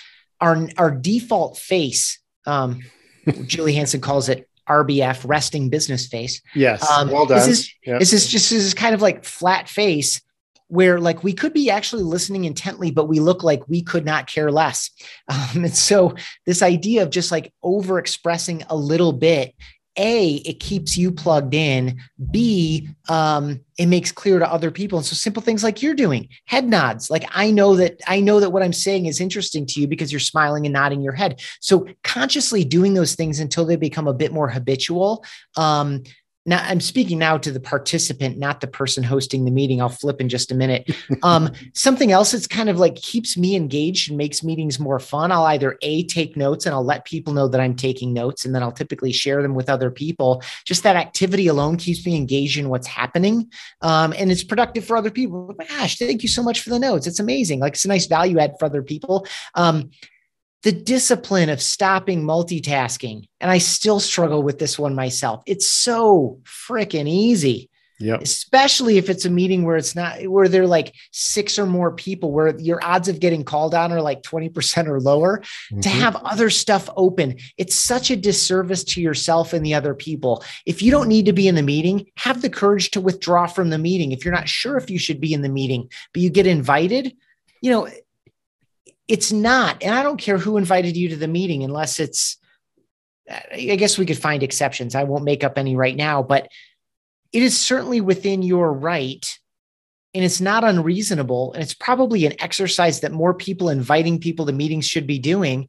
[0.41, 2.81] our our default face, um,
[3.47, 6.41] Julie Hansen calls it RBF, resting business face.
[6.55, 7.39] Yes, um, well done.
[7.39, 8.01] This is, yep.
[8.01, 10.21] this is just this is kind of like flat face
[10.69, 14.27] where like we could be actually listening intently, but we look like we could not
[14.27, 14.91] care less.
[15.27, 19.55] Um, and so this idea of just like over expressing a little bit
[19.97, 22.01] a, it keeps you plugged in.
[22.31, 24.99] B, um, it makes clear to other people.
[24.99, 27.11] And so simple things like you're doing, head nods.
[27.11, 30.13] Like I know that I know that what I'm saying is interesting to you because
[30.13, 31.41] you're smiling and nodding your head.
[31.61, 35.25] So consciously doing those things until they become a bit more habitual.
[35.57, 36.03] Um,
[36.47, 39.81] now I'm speaking now to the participant, not the person hosting the meeting.
[39.81, 40.95] I'll flip in just a minute.
[41.23, 45.33] Um, something else that's kind of like keeps me engaged and makes meetings more fun.
[45.33, 48.55] I'll either a take notes and I'll let people know that I'm taking notes, and
[48.55, 50.43] then I'll typically share them with other people.
[50.65, 54.97] Just that activity alone keeps me engaged in what's happening, um, and it's productive for
[54.97, 55.55] other people.
[55.69, 57.07] Gosh, thank you so much for the notes.
[57.07, 57.61] It's amazing.
[57.61, 59.27] Like it's a nice value add for other people.
[59.55, 59.91] Um,
[60.65, 63.29] the discipline of stopping multitasking.
[63.41, 65.43] And I still struggle with this one myself.
[65.47, 67.71] It's so freaking easy.
[68.01, 68.19] Yeah.
[68.21, 71.93] Especially if it's a meeting where it's not where there are like six or more
[71.93, 75.81] people, where your odds of getting called on are like 20% or lower, mm-hmm.
[75.81, 77.37] to have other stuff open.
[77.57, 80.43] It's such a disservice to yourself and the other people.
[80.67, 83.71] If you don't need to be in the meeting, have the courage to withdraw from
[83.71, 84.11] the meeting.
[84.11, 87.17] If you're not sure if you should be in the meeting, but you get invited,
[87.61, 87.89] you know,
[89.09, 89.83] it's not.
[89.83, 92.39] And I don't care who invited you to the meeting unless it's
[93.31, 94.95] I guess we could find exceptions.
[94.95, 96.49] I won't make up any right now, but
[97.33, 99.27] it is certainly within your right
[100.15, 101.53] and it's not unreasonable.
[101.53, 105.69] And it's probably an exercise that more people inviting people to meetings should be doing,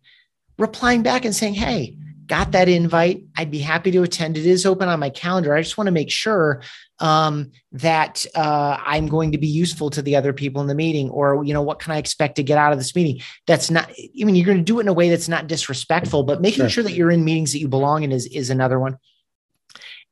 [0.60, 3.24] replying back and saying, Hey, got that invite.
[3.38, 4.38] I'd be happy to attend.
[4.38, 5.54] It is open on my calendar.
[5.54, 6.62] I just want to make sure
[7.00, 11.10] um, that uh, I'm going to be useful to the other people in the meeting,
[11.10, 13.22] or you know, what can I expect to get out of this meeting?
[13.48, 13.90] That's not.
[13.90, 16.64] I mean, you're going to do it in a way that's not disrespectful, but making
[16.64, 18.98] sure, sure that you're in meetings that you belong in is is another one.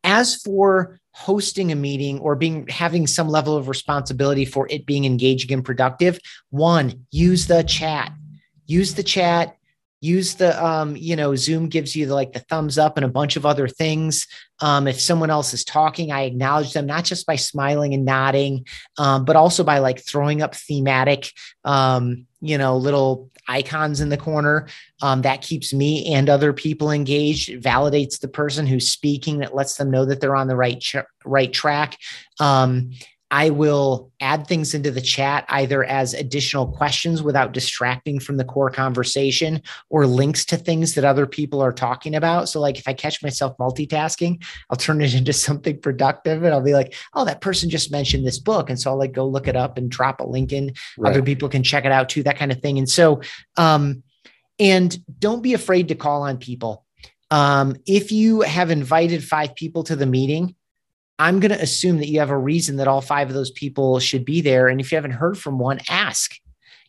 [0.04, 5.06] As for hosting a meeting or being having some level of responsibility for it being
[5.06, 8.12] engaging and productive, one, use the chat.
[8.65, 9.58] Use the chat
[10.03, 13.09] use the um, you know zoom gives you the, like the thumbs up and a
[13.09, 14.27] bunch of other things.
[14.59, 18.65] Um, if someone else is talking i acknowledge them not just by smiling and nodding
[18.97, 21.31] um, but also by like throwing up thematic
[21.65, 24.67] um, you know little icons in the corner
[25.01, 29.55] um, that keeps me and other people engaged it validates the person who's speaking that
[29.55, 31.97] lets them know that they're on the right ch- right track.
[32.39, 32.91] Um,
[33.33, 38.45] I will add things into the chat either as additional questions without distracting from the
[38.45, 42.47] core conversation or links to things that other people are talking about.
[42.47, 46.61] So, like if I catch myself multitasking, I'll turn it into something productive and I'll
[46.61, 48.69] be like, oh, that person just mentioned this book.
[48.69, 50.71] And so I'll like go look it up and drop a link in.
[50.95, 51.09] Right.
[51.09, 52.77] Other people can check it out too, that kind of thing.
[52.77, 53.21] And so,
[53.57, 54.03] um,
[54.59, 56.85] and don't be afraid to call on people.
[57.31, 60.53] Um, if you have invited five people to the meeting,
[61.19, 63.99] I'm going to assume that you have a reason that all five of those people
[63.99, 64.67] should be there.
[64.67, 66.36] And if you haven't heard from one, ask.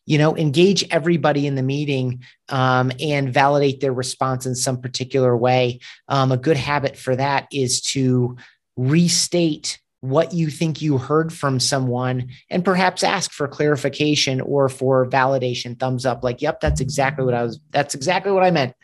[0.07, 5.35] You know, engage everybody in the meeting um, and validate their response in some particular
[5.35, 5.81] way.
[6.09, 8.37] Um, a good habit for that is to
[8.77, 15.07] restate what you think you heard from someone and perhaps ask for clarification or for
[15.07, 18.75] validation thumbs up like yep that's exactly what i was that's exactly what i meant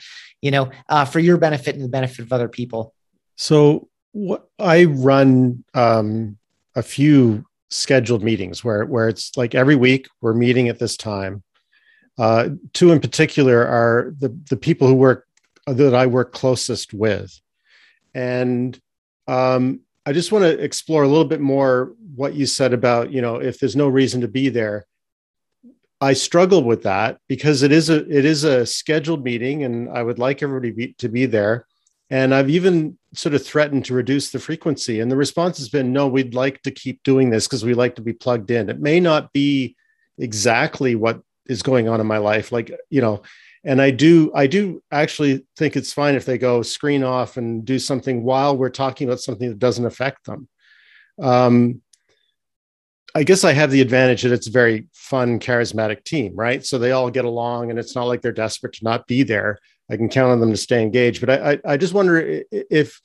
[0.40, 2.94] you know uh, for your benefit and the benefit of other people
[3.36, 3.86] so
[4.58, 6.36] I run um,
[6.74, 11.42] a few scheduled meetings where where it's like every week we're meeting at this time.
[12.18, 15.26] Uh, two in particular are the the people who work
[15.66, 17.40] that I work closest with,
[18.14, 18.78] and
[19.28, 23.22] um, I just want to explore a little bit more what you said about you
[23.22, 24.86] know if there's no reason to be there.
[26.02, 30.02] I struggle with that because it is a it is a scheduled meeting, and I
[30.02, 31.66] would like everybody be, to be there.
[32.10, 35.00] And I've even sort of threatened to reduce the frequency.
[35.00, 37.94] And the response has been no, we'd like to keep doing this because we like
[37.96, 38.68] to be plugged in.
[38.68, 39.76] It may not be
[40.18, 42.52] exactly what is going on in my life.
[42.52, 43.22] Like, you know,
[43.64, 47.64] and I do, I do actually think it's fine if they go screen off and
[47.64, 50.48] do something while we're talking about something that doesn't affect them.
[51.20, 51.82] Um,
[53.14, 56.64] I guess I have the advantage that it's a very fun, charismatic team, right?
[56.64, 59.58] So they all get along and it's not like they're desperate to not be there.
[59.90, 61.20] I can count on them to stay engaged.
[61.20, 63.00] But I, I, I just wonder if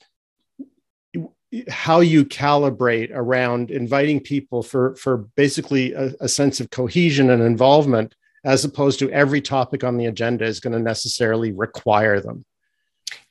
[1.68, 7.42] how you calibrate around inviting people for for basically a, a, sense of cohesion and
[7.42, 12.44] involvement as opposed to every topic on the agenda is going to necessarily require them.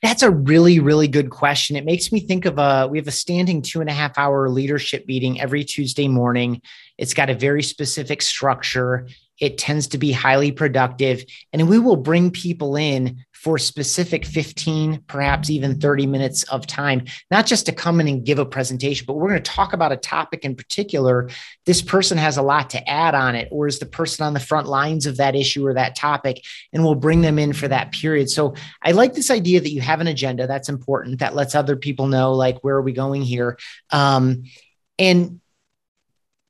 [0.02, 1.76] That's a really really good question.
[1.76, 4.48] It makes me think of a we have a standing two and a half hour
[4.48, 6.62] leadership meeting every tuesday morning.
[6.98, 9.08] It's got a very specific structure.
[9.38, 15.02] It tends to be highly productive and we will bring people in for specific 15
[15.06, 19.04] perhaps even 30 minutes of time not just to come in and give a presentation
[19.06, 21.28] but we're going to talk about a topic in particular.
[21.64, 24.40] This person has a lot to add on it or is the person on the
[24.40, 27.92] front lines of that issue or that topic and we'll bring them in for that
[27.92, 28.30] period.
[28.30, 31.76] So i like this idea that you have an agenda that's important that lets other
[31.76, 33.58] people know like where are we going here?
[33.90, 34.44] Um,
[34.98, 35.40] and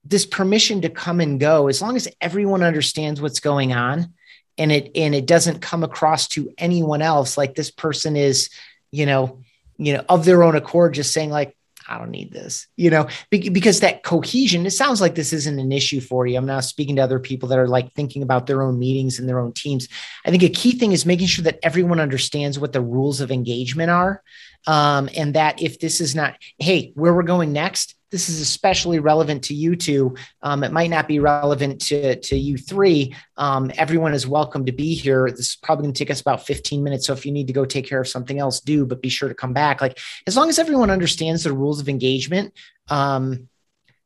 [0.04, 4.14] this permission to come and go as long as everyone understands what's going on
[4.58, 7.36] and it and it doesn't come across to anyone else.
[7.36, 8.50] Like this person is
[8.90, 9.42] you know
[9.78, 11.56] you know of their own accord just saying like
[11.88, 15.70] i don't need this you know because that cohesion it sounds like this isn't an
[15.70, 16.36] issue for you.
[16.36, 19.28] I'm now speaking to other people that are like thinking about their own meetings and
[19.28, 19.88] their own teams.
[20.24, 23.30] I think a key thing is making sure that everyone understands what the rules of
[23.30, 24.22] engagement are
[24.66, 28.98] um, and that if this is not hey where we're going next this is especially
[28.98, 30.14] relevant to you two.
[30.42, 33.14] Um, it might not be relevant to, to you three.
[33.36, 35.28] Um, everyone is welcome to be here.
[35.30, 37.06] This is probably going to take us about 15 minutes.
[37.06, 39.28] So if you need to go take care of something else, do, but be sure
[39.28, 39.80] to come back.
[39.80, 42.54] Like as long as everyone understands the rules of engagement,
[42.88, 43.48] um,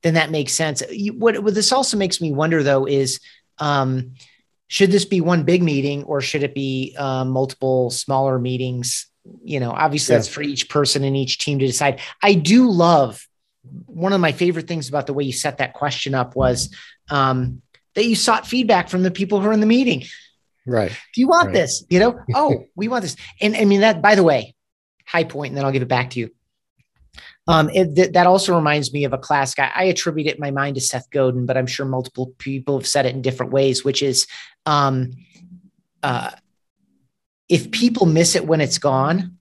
[0.03, 0.83] then that makes sense.
[0.91, 3.21] You, what, what this also makes me wonder though is,
[3.59, 4.15] um,
[4.69, 9.09] should this be one big meeting or should it be uh, multiple smaller meetings
[9.45, 10.19] you know obviously yeah.
[10.19, 13.29] that's for each person and each team to decide i do love
[13.87, 16.75] one of my favorite things about the way you set that question up was
[17.11, 17.63] um,
[17.95, 20.05] that you sought feedback from the people who are in the meeting.
[20.67, 20.91] Right.
[21.15, 21.55] Do you want right.
[21.55, 21.85] this?
[21.89, 22.21] You know?
[22.35, 23.17] Oh we want this.
[23.41, 24.55] And i mean that by the way
[25.07, 26.31] high point and then i'll give it back to you.
[27.49, 29.71] Um, it, th- that also reminds me of a class guy.
[29.75, 32.87] I attribute it in my mind to Seth Godin, but I'm sure multiple people have
[32.87, 34.29] said it in different ways, which is
[34.67, 35.11] um,
[36.03, 36.31] uh,
[37.49, 39.39] if people miss it when it's gone,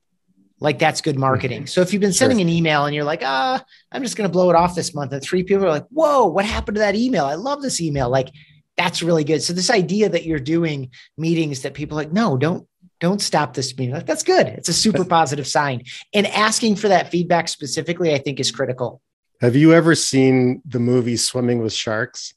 [0.60, 1.68] like that's good marketing.
[1.68, 2.48] So if you've been sending sure.
[2.48, 5.14] an email and you're like, ah, I'm just going to blow it off this month,
[5.14, 7.26] and three people are like, whoa, what happened to that email?
[7.26, 8.10] I love this email.
[8.10, 8.30] Like
[8.78, 9.42] that's really good.
[9.42, 12.68] So this idea that you're doing meetings that people like, no, don't
[13.00, 13.96] don't stop this meeting.
[13.96, 14.48] Like that's good.
[14.48, 15.84] It's a super positive sign.
[16.14, 19.02] And asking for that feedback specifically, I think, is critical.
[19.42, 22.34] Have you ever seen the movie Swimming with Sharks?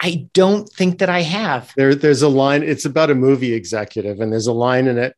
[0.00, 1.72] I don't think that I have.
[1.76, 2.62] There, there's a line.
[2.62, 5.14] It's about a movie executive, and there's a line in it.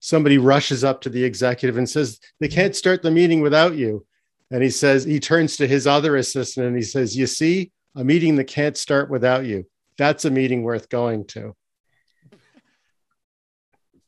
[0.00, 4.06] Somebody rushes up to the executive and says, "They can't start the meeting without you."
[4.50, 8.04] And he says, he turns to his other assistant and he says, "You see, a
[8.04, 9.66] meeting that can't start without you.
[9.98, 11.56] That's a meeting worth going to."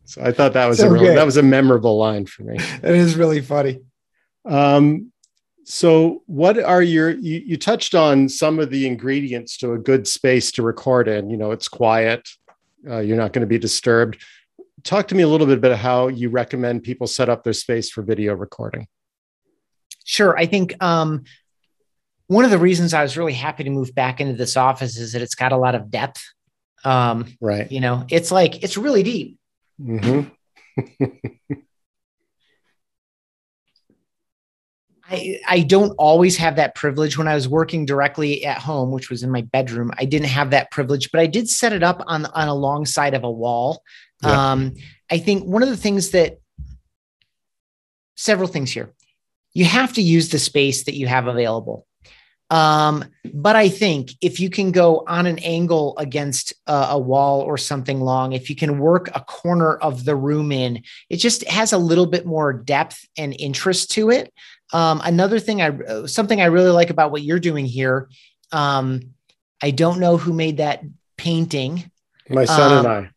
[0.08, 2.56] So I thought that was so a real, that was a memorable line for me.
[2.82, 3.80] It is really funny.
[4.46, 5.12] Um,
[5.64, 7.10] so, what are your?
[7.10, 11.28] You, you, touched on some of the ingredients to a good space to record in.
[11.28, 12.26] You know, it's quiet.
[12.88, 14.24] Uh, you're not going to be disturbed.
[14.84, 17.90] Talk to me a little bit about how you recommend people set up their space
[17.90, 18.86] for video recording.
[20.04, 21.24] Sure, I think um,
[22.28, 25.12] one of the reasons I was really happy to move back into this office is
[25.12, 26.22] that it's got a lot of depth.
[26.84, 27.70] Um, right.
[27.70, 29.38] You know, it's like it's really deep.
[29.80, 30.28] Mm-hmm.
[35.10, 39.08] I, I don't always have that privilege when I was working directly at home, which
[39.08, 39.90] was in my bedroom.
[39.96, 43.24] I didn't have that privilege, but I did set it up on on alongside of
[43.24, 43.82] a wall.
[44.22, 44.52] Yeah.
[44.52, 44.74] Um,
[45.10, 46.38] I think one of the things that
[48.18, 48.92] several things here.
[49.54, 51.86] You have to use the space that you have available.
[52.50, 57.42] Um, but I think if you can go on an angle against a, a, wall
[57.42, 61.46] or something long, if you can work a corner of the room in, it just
[61.46, 64.32] has a little bit more depth and interest to it.
[64.72, 68.08] Um, another thing I something I really like about what you're doing here.
[68.50, 69.14] Um,
[69.62, 70.82] I don't know who made that
[71.18, 71.90] painting.
[72.30, 73.10] My son and um, I.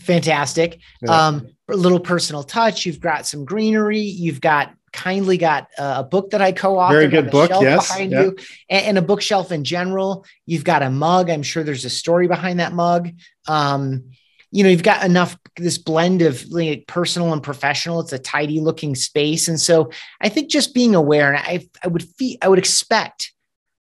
[0.00, 0.80] Fantastic.
[1.02, 1.26] Yeah.
[1.26, 2.86] Um, a little personal touch.
[2.86, 4.00] You've got some greenery.
[4.00, 6.90] You've got kindly got a book that I co-authored.
[6.90, 7.88] Very good book, yes.
[7.88, 8.36] Behind you,
[8.70, 10.24] and, and, a bookshelf in general.
[10.46, 11.30] You've got a mug.
[11.30, 13.10] I'm sure there's a story behind that mug.
[13.46, 14.04] Um,
[14.50, 18.00] you know, you've got enough this blend of like personal and professional.
[18.00, 19.90] It's a tidy looking space, and so
[20.20, 23.32] I think just being aware, and I I would feel I would expect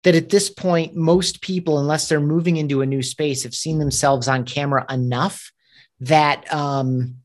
[0.03, 3.79] that at this point, most people, unless they're moving into a new space, have seen
[3.79, 5.51] themselves on camera enough
[6.01, 7.15] that um,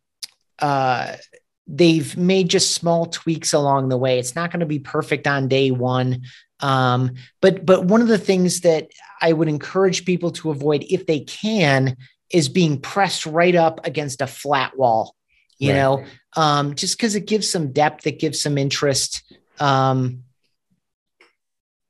[0.59, 1.17] uh,
[1.67, 4.19] they've made just small tweaks along the way.
[4.19, 6.23] It's not going to be perfect on day one.
[6.61, 8.89] Um, but but one of the things that
[9.21, 11.97] I would encourage people to avoid if they can
[12.31, 15.15] is being pressed right up against a flat wall,
[15.59, 15.77] you right.
[15.77, 16.05] know,
[16.37, 19.23] um, just because it gives some depth, it gives some interest.
[19.61, 20.25] Um,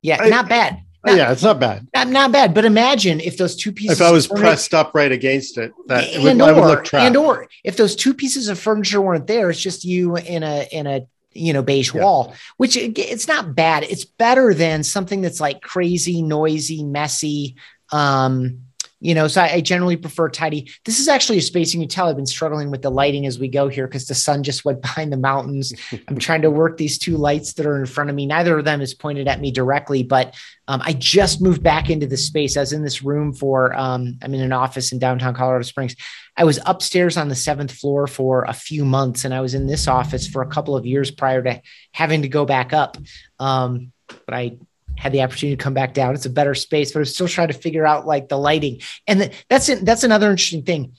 [0.03, 0.83] yeah, I, not bad.
[1.05, 1.87] Not, yeah, it's not bad.
[1.95, 2.55] Not, not bad.
[2.55, 4.01] But imagine if those two pieces.
[4.01, 6.85] If I was pressed up right against it, that and would, or, I would look
[6.85, 7.07] trapped.
[7.07, 10.67] And or if those two pieces of furniture weren't there, it's just you in a
[10.73, 12.03] in a you know beige yeah.
[12.03, 13.83] wall, which it's not bad.
[13.85, 17.57] It's better than something that's like crazy, noisy, messy.
[17.93, 18.61] Um,
[19.05, 20.71] you know, so I, I, generally prefer tidy.
[20.87, 23.39] This is actually a space you can tell I've been struggling with the lighting as
[23.39, 25.75] we go here because the sun just went behind the mountains.
[26.09, 28.25] I'm trying to work these two lights that are in front of me.
[28.25, 30.35] Neither of them is pointed at me directly, but
[30.69, 32.57] um, I just moved back into this space.
[32.57, 35.97] I was in this room for, um, I'm in an office in downtown Colorado Springs.
[36.39, 39.67] I was upstairs on the seventh floor for a few months, and I was in
[39.67, 41.61] this office for a couple of years prior to
[41.93, 42.97] having to go back up.
[43.39, 44.57] Um, but I
[44.97, 46.15] had the opportunity to come back down.
[46.15, 48.81] It's a better space, but I'm still trying to figure out like the lighting.
[49.07, 49.85] And the, that's it.
[49.85, 50.95] That's another interesting thing.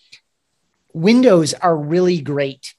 [0.94, 2.74] Windows are really great,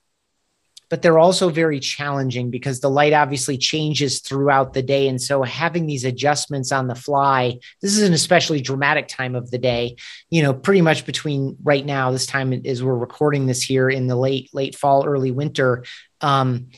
[0.88, 5.08] but they're also very challenging because the light obviously changes throughout the day.
[5.08, 9.50] And so having these adjustments on the fly, this is an especially dramatic time of
[9.50, 9.96] the day,
[10.30, 14.06] you know, pretty much between right now, this time is we're recording this here in
[14.06, 15.84] the late, late fall, early winter.
[16.20, 16.68] Um,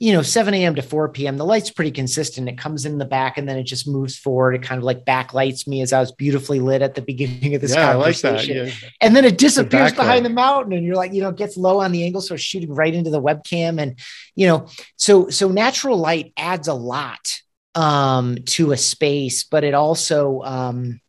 [0.00, 0.74] you know, 7 a.m.
[0.74, 1.36] to 4 p.m.
[1.36, 2.48] The light's pretty consistent.
[2.48, 4.54] It comes in the back and then it just moves forward.
[4.54, 7.60] It kind of like backlights me as I was beautifully lit at the beginning of
[7.60, 8.56] this yeah, I like conversation.
[8.66, 8.82] that.
[8.82, 8.88] Yeah.
[9.00, 9.96] And then it disappears backlight.
[9.96, 12.20] behind the mountain and you're like, you know, it gets low on the angle.
[12.20, 13.80] So it's shooting right into the webcam.
[13.80, 13.96] And,
[14.34, 14.66] you know,
[14.96, 17.32] so, so natural light adds a lot
[17.76, 21.00] um, to a space, but it also um,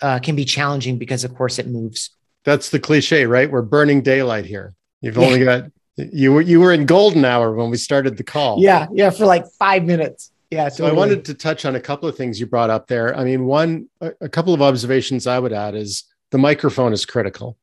[0.00, 2.10] uh, can be challenging because of course it moves.
[2.44, 3.50] That's the cliche, right?
[3.50, 4.74] We're burning daylight here.
[5.00, 5.26] You've Yeah.
[5.26, 5.64] only got
[5.96, 8.60] you were you were in golden hour when we started the call.
[8.60, 8.86] Yeah.
[8.92, 9.10] Yeah.
[9.10, 10.32] For like five minutes.
[10.50, 10.68] Yeah.
[10.68, 13.16] So I wanted to touch on a couple of things you brought up there.
[13.16, 17.56] I mean, one a, couple of observations I would add is the microphone is critical.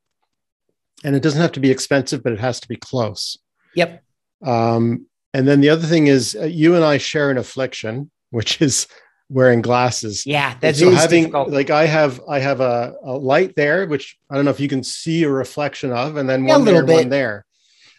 [1.03, 3.37] And it doesn't have to be expensive, but it has to be close.
[3.75, 4.03] Yep.
[4.45, 8.61] Um, and then the other thing is uh, you and I share an affliction, which
[8.61, 8.87] is
[9.29, 10.25] wearing glasses.
[10.25, 10.55] Yeah.
[10.59, 11.49] That's so having difficult.
[11.49, 14.67] like I have I have a, a light there, which I don't know if you
[14.67, 17.09] can see a reflection of, and then Yeah, one there, little one bit.
[17.09, 17.45] there.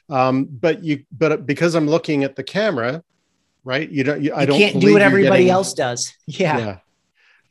[0.08, 3.02] Um, but you but because I'm looking at the camera,
[3.64, 3.88] right?
[3.90, 6.12] You don't you, I you don't can't do what everybody getting- else does.
[6.26, 6.58] Yeah.
[6.58, 6.78] Yeah.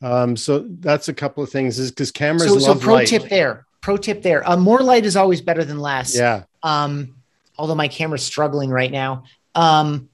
[0.02, 3.08] Um, so that's a couple of things is because cameras So, so pro light.
[3.08, 3.66] tip there.
[3.80, 4.48] Pro tip there.
[4.48, 6.16] Uh, more light is always better than less.
[6.16, 6.44] Yeah.
[6.62, 7.16] Um,
[7.56, 9.24] although my camera's struggling right now.
[9.54, 10.08] Um,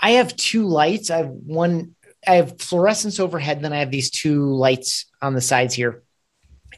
[0.00, 1.10] I have two lights.
[1.10, 1.94] I have one,
[2.26, 6.02] I have fluorescence overhead, then I have these two lights on the sides here.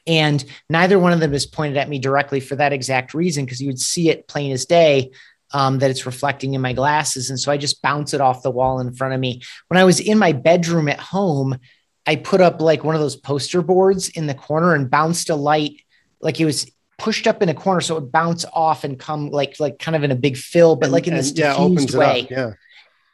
[0.07, 3.61] And neither one of them is pointed at me directly for that exact reason, because
[3.61, 5.11] you would see it plain as day
[5.53, 7.30] um, that it's reflecting in my glasses.
[7.30, 9.42] And so I just bounce it off the wall in front of me.
[9.68, 11.59] When I was in my bedroom at home,
[12.07, 15.34] I put up like one of those poster boards in the corner and bounced a
[15.34, 15.82] light,
[16.20, 19.30] like it was pushed up in a corner so it would bounce off and come
[19.30, 21.94] like like kind of in a big fill, but like in this and, yeah, diffused
[21.94, 22.26] way.
[22.30, 22.53] Yeah.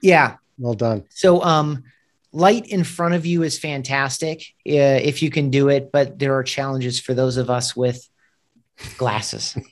[0.02, 0.36] Yeah.
[0.58, 1.04] Well done.
[1.10, 1.84] So um
[2.32, 6.34] light in front of you is fantastic uh, if you can do it, but there
[6.34, 8.08] are challenges for those of us with
[8.98, 9.56] glasses.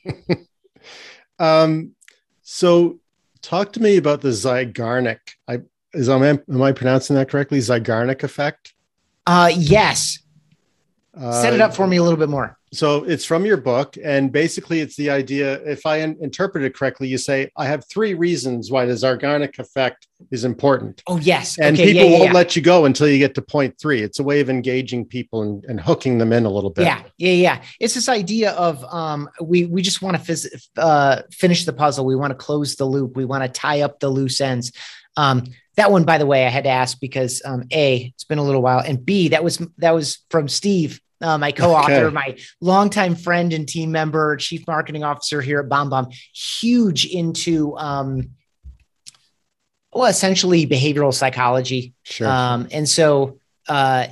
[1.39, 1.95] Um,
[2.43, 3.01] so
[3.43, 5.19] talk to me about the Zeigarnik.
[5.49, 7.59] I is am I, am I pronouncing that correctly?
[7.59, 8.75] Zeigarnik effect.
[9.27, 10.19] Uh yes.
[11.17, 12.59] Uh, Set it up for me a little bit more.
[12.75, 15.63] So it's from your book, and basically, it's the idea.
[15.63, 19.59] If I in- interpret it correctly, you say I have three reasons why the Zeigarnik
[19.59, 21.59] effect is important, Oh yes.
[21.59, 22.39] and okay, people yeah, yeah, won't yeah.
[22.39, 24.03] let you go until you get to point three.
[24.03, 26.85] It's a way of engaging people and, and hooking them in a little bit.
[26.85, 27.63] Yeah, yeah, yeah.
[27.81, 32.05] It's this idea of um, we we just want to phys- uh, finish the puzzle.
[32.05, 33.17] We want to close the loop.
[33.17, 34.73] We want to tie up the loose ends.
[35.17, 35.45] Um,
[35.77, 38.45] that one, by the way, I had to ask because um, a it's been a
[38.45, 42.15] little while, and b that was that was from Steve, uh, my co-author, Okay.
[42.15, 46.15] my longtime friend and team member, chief marketing officer here at BombBomb.
[46.35, 48.31] Huge into um,
[49.93, 51.95] well, essentially behavioral psychology.
[52.03, 52.29] Sure.
[52.29, 54.09] Um, and so, uh,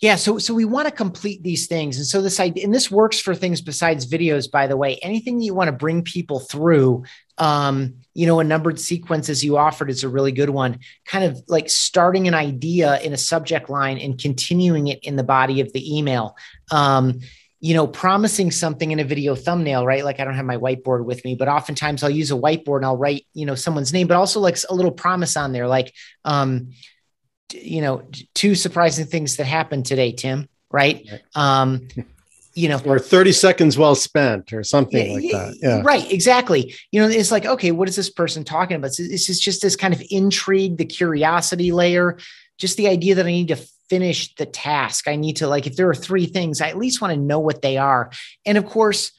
[0.00, 2.90] yeah, so so we want to complete these things, and so this idea, and this
[2.90, 4.98] works for things besides videos, by the way.
[5.02, 7.04] Anything that you want to bring people through,
[7.36, 10.78] um, you know, a numbered sequence as you offered is a really good one.
[11.04, 15.22] Kind of like starting an idea in a subject line and continuing it in the
[15.22, 16.34] body of the email.
[16.70, 17.20] Um,
[17.62, 20.02] you know, promising something in a video thumbnail, right?
[20.02, 22.86] Like I don't have my whiteboard with me, but oftentimes I'll use a whiteboard and
[22.86, 25.92] I'll write, you know, someone's name, but also like a little promise on there, like,
[26.24, 26.70] um,
[27.54, 28.02] you know,
[28.34, 31.08] two surprising things that happened today, Tim, right?
[31.34, 31.88] Um,
[32.54, 35.56] you know, or 30 seconds well spent or something like that.
[35.62, 35.82] Yeah.
[35.84, 36.10] Right.
[36.10, 36.74] Exactly.
[36.90, 38.92] You know, it's like, okay, what is this person talking about?
[38.92, 42.18] So This is just this kind of intrigue, the curiosity layer,
[42.58, 43.56] just the idea that I need to
[43.88, 45.08] finish the task.
[45.08, 47.38] I need to, like, if there are three things, I at least want to know
[47.38, 48.10] what they are.
[48.44, 49.12] And of course,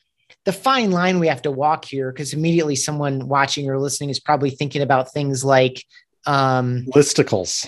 [0.45, 4.19] the fine line we have to walk here, because immediately someone watching or listening is
[4.19, 5.85] probably thinking about things like,
[6.25, 7.67] um, Listicles.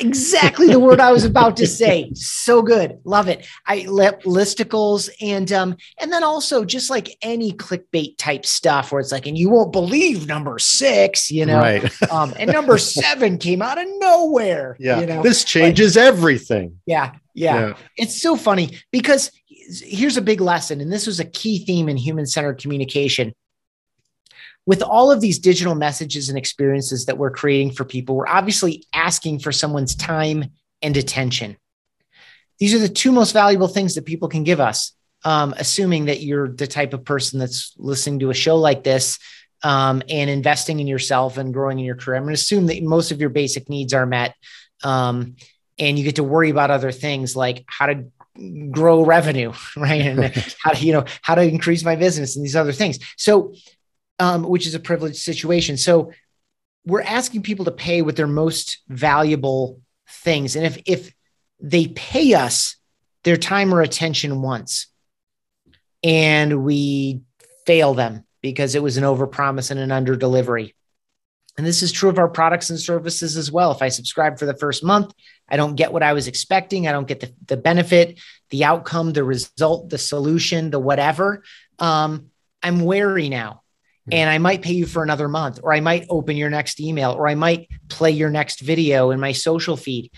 [0.00, 2.10] Exactly the word I was about to say.
[2.14, 2.98] So good.
[3.04, 3.46] Love it.
[3.66, 9.00] I let listicles and um and then also just like any clickbait type stuff where
[9.00, 11.58] it's like, and you won't believe number six, you know.
[11.58, 11.92] Right.
[12.10, 14.76] Um and number seven came out of nowhere.
[14.78, 15.00] Yeah.
[15.00, 16.78] You know, This changes everything.
[16.86, 17.74] yeah, yeah.
[17.96, 21.96] It's so funny because here's a big lesson, and this was a key theme in
[21.96, 23.32] human centered communication.
[24.66, 28.84] With all of these digital messages and experiences that we're creating for people, we're obviously
[28.92, 30.46] asking for someone's time
[30.82, 31.56] and attention.
[32.58, 34.92] These are the two most valuable things that people can give us,
[35.24, 39.18] um, assuming that you're the type of person that's listening to a show like this
[39.62, 42.16] um, and investing in yourself and growing in your career.
[42.16, 44.34] I'm going to assume that most of your basic needs are met.
[44.82, 45.36] Um,
[45.78, 48.04] and you get to worry about other things like how to
[48.70, 50.02] grow revenue, right?
[50.02, 50.24] And
[50.62, 52.98] how to, you know, how to increase my business and these other things.
[53.16, 53.54] So,
[54.18, 55.76] um, which is a privileged situation.
[55.76, 56.12] So
[56.84, 60.56] we're asking people to pay with their most valuable things.
[60.56, 61.12] And if, if
[61.60, 62.76] they pay us
[63.24, 64.86] their time or attention once
[66.02, 67.22] and we
[67.66, 70.74] fail them because it was an overpromise and an under delivery,
[71.56, 73.72] And this is true of our products and services as well.
[73.72, 75.12] If I subscribe for the first month,
[75.48, 76.86] I don't get what I was expecting.
[76.86, 81.42] I don't get the, the benefit, the outcome, the result, the solution, the whatever.
[81.78, 82.30] Um,
[82.62, 83.62] I'm wary now.
[84.12, 87.12] And I might pay you for another month, or I might open your next email,
[87.12, 90.12] or I might play your next video in my social feed.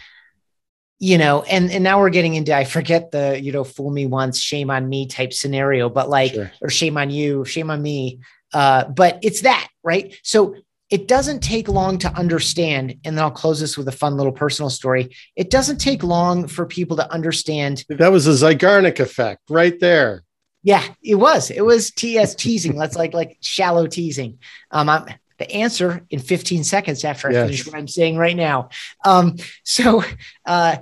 [1.00, 4.06] You know, and and now we're getting into I forget the you know fool me
[4.06, 6.50] once, shame on me type scenario, but like Sure.
[6.60, 8.20] or shame on you, shame on me.
[8.52, 10.14] Uh, but it's that right.
[10.22, 10.56] So
[10.90, 14.32] it doesn't take long to understand, and then I'll close this with a fun little
[14.32, 15.14] personal story.
[15.36, 20.24] It doesn't take long for people to understand That was a Zeigarnik effect right there.
[20.68, 21.50] Yeah, it was.
[21.50, 22.76] It was TS teasing.
[22.76, 24.38] That's like like shallow teasing.
[24.70, 25.06] Um, I'm,
[25.38, 27.44] the answer in 15 seconds after I Yes.
[27.46, 28.68] finish what I'm saying right now.
[29.02, 30.04] Um, so,
[30.44, 30.76] uh,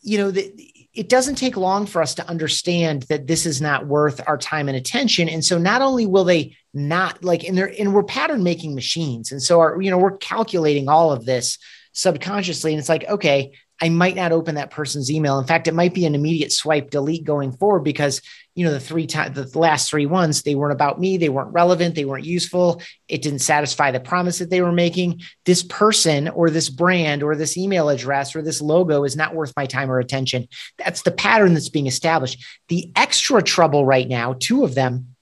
[0.00, 0.54] you know, the,
[0.94, 4.68] it doesn't take long for us to understand that this is not worth our time
[4.68, 5.28] and attention.
[5.28, 9.32] And so, not only will they not like, and they're and we're pattern making machines,
[9.32, 11.58] and so our, you know, we're calculating all of this
[11.90, 13.50] subconsciously, and it's like, okay,
[13.82, 15.40] I might not open that person's email.
[15.40, 18.22] In fact, it might be an immediate swipe delete going forward because
[18.56, 21.52] you know the three times the last three ones they weren't about me they weren't
[21.52, 22.82] relevant they weren't useful.
[23.06, 25.20] It didn't satisfy the promise that they were making.
[25.44, 29.52] This person or this brand or this email address or this logo is not worth
[29.56, 30.48] my time or attention.
[30.78, 32.44] That's the pattern that's being established.
[32.68, 35.14] The extra trouble right now two of them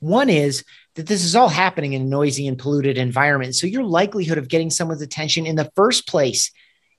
[0.00, 0.64] one is
[0.96, 3.54] that this is all happening in a noisy and polluted environment.
[3.54, 6.50] So your likelihood of getting someone's attention in the first place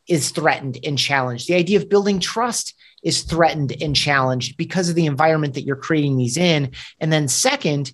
[0.08, 1.48] is threatened and challenged.
[1.48, 2.74] The idea of building trust
[3.06, 6.72] is threatened and challenged because of the environment that you're creating these in.
[7.00, 7.94] And then, second,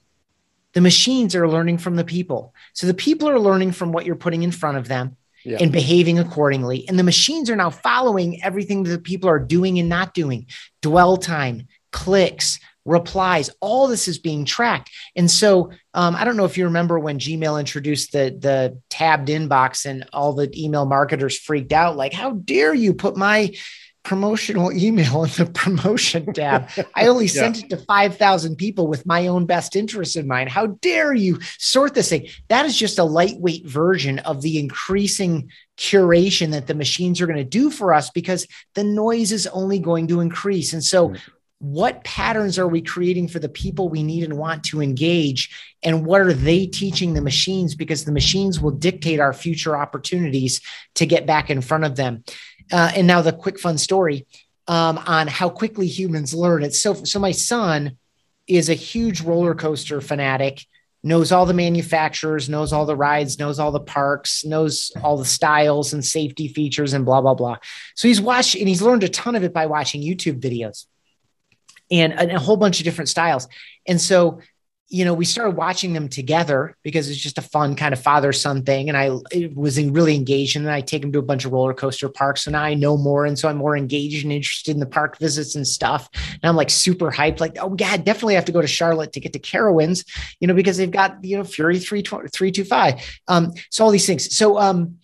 [0.73, 2.55] the machines are learning from the people.
[2.73, 5.57] So the people are learning from what you're putting in front of them Yeah.
[5.59, 6.87] and behaving accordingly.
[6.87, 10.47] And the machines are now following everything that the people are doing and not doing
[10.81, 14.89] dwell time, clicks, replies, all this is being tracked.
[15.15, 19.27] And so um, I don't know if you remember when Gmail introduced the, the tabbed
[19.27, 23.53] inbox and all the email marketers freaked out like, how dare you put my
[24.03, 26.69] promotional email in the promotion tab.
[26.95, 27.31] I only Yeah.
[27.43, 30.49] sent it to 5,000 people with my own best interests in mind.
[30.49, 32.27] How dare you sort this thing?
[32.49, 37.37] That is just a lightweight version of the increasing curation that the machines are going
[37.37, 40.73] to do for us because the noise is only going to increase.
[40.73, 41.19] And so, Right.
[41.59, 45.49] what patterns are we creating for the people we need and want to engage?
[45.83, 47.75] And what are they teaching the machines?
[47.75, 50.61] Because the machines will dictate our future opportunities
[50.95, 52.23] to get back in front of them.
[52.71, 54.25] Uh, and now the quick fun story
[54.67, 56.63] um, on how quickly humans learn.
[56.63, 57.19] It's so so.
[57.19, 57.97] My son
[58.47, 60.65] is a huge roller coaster fanatic.
[61.03, 65.25] Knows all the manufacturers, knows all the rides, knows all the parks, knows all the
[65.25, 67.57] styles and safety features and blah blah blah.
[67.95, 70.85] So he's watched and he's learned a ton of it by watching YouTube videos
[71.89, 73.47] and a, a whole bunch of different styles.
[73.87, 74.41] And so
[74.91, 78.33] you know, we started watching them together because it's just a fun kind of father
[78.33, 78.89] son thing.
[78.89, 79.09] And I
[79.55, 80.57] was really engaged.
[80.57, 82.45] And then I take him to a bunch of roller coaster parks.
[82.45, 83.25] and I know more.
[83.25, 86.09] And so I'm more engaged and interested in the park visits and stuff.
[86.13, 89.21] And I'm like super hyped, like, oh, yeah, definitely have to go to Charlotte to
[89.21, 90.05] get to Carowinds,
[90.41, 93.21] you know, because they've got, you know, Fury 325.
[93.29, 94.35] Um, so all these things.
[94.35, 94.97] So, um,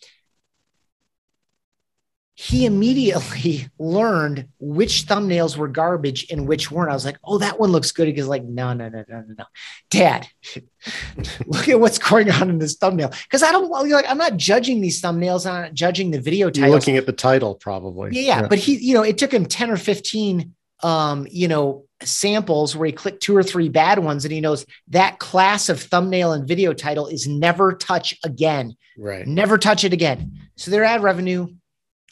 [2.40, 6.92] he immediately learned which thumbnails were garbage and which weren't.
[6.92, 8.06] I was like, oh, that one looks good.
[8.06, 9.46] He goes like, no, no, no, no, no, no.
[9.90, 10.28] Dad,
[11.48, 13.12] look at what's going on in this thumbnail.
[13.24, 16.70] Because I don't like I'm not judging these thumbnails, I'm not judging the video You're
[16.70, 18.12] looking at the title, probably.
[18.14, 21.86] Yeah, yeah, but he, you know, it took him 10 or 15 um, you know,
[22.04, 25.82] samples where he clicked two or three bad ones and he knows that class of
[25.82, 28.78] thumbnail and video title is never touch again.
[28.96, 29.26] right.
[29.26, 30.34] Never touch it again.
[30.56, 31.48] So their ad revenue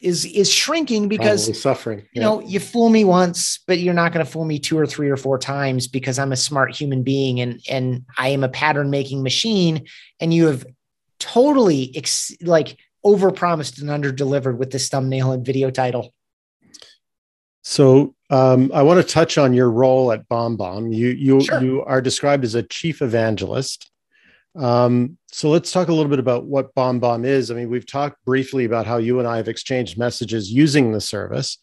[0.05, 2.07] is is shrinking because Probably suffering.
[2.13, 4.85] you know, you fool me once, but you're not going to fool me two or
[4.85, 8.49] three or four times because I'm a smart human being and and I am a
[8.49, 9.85] pattern making machine.
[10.19, 10.65] And you have
[11.19, 16.13] totally ex- like overpromised and underdelivered with this thumbnail and video title.
[17.63, 20.95] So um, I want to touch on your role at BombBomb.
[20.95, 21.61] You you Sure.
[21.63, 23.89] you are described as a chief evangelist.
[24.55, 27.51] Um, so let's talk a little bit about what BombBomb is.
[27.51, 31.01] I mean, we've talked briefly about how you and I have exchanged messages using the
[31.01, 31.57] service,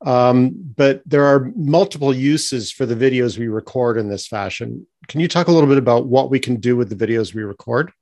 [0.00, 4.86] um, but there are multiple uses for the videos we record in this fashion.
[5.08, 7.42] Can you talk a little bit about what we can do with the videos we
[7.42, 7.92] record?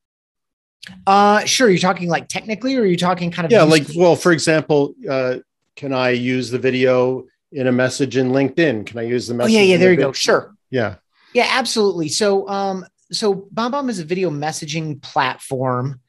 [1.09, 1.69] Uh, sure.
[1.69, 4.95] You're talking like technically, or are you talking kind of Yeah, like well, for example,
[5.11, 5.39] uh,
[5.75, 8.87] can I use the video in a message in LinkedIn?
[8.87, 9.57] Can I use the message?
[9.57, 9.77] oh yeah, yeah.
[9.77, 10.13] There you go.
[10.13, 10.55] Sure.
[10.71, 10.97] Yeah.
[11.35, 12.11] Yeah, absolutely.
[12.11, 16.01] So, um, so BombBomb is a video messaging platform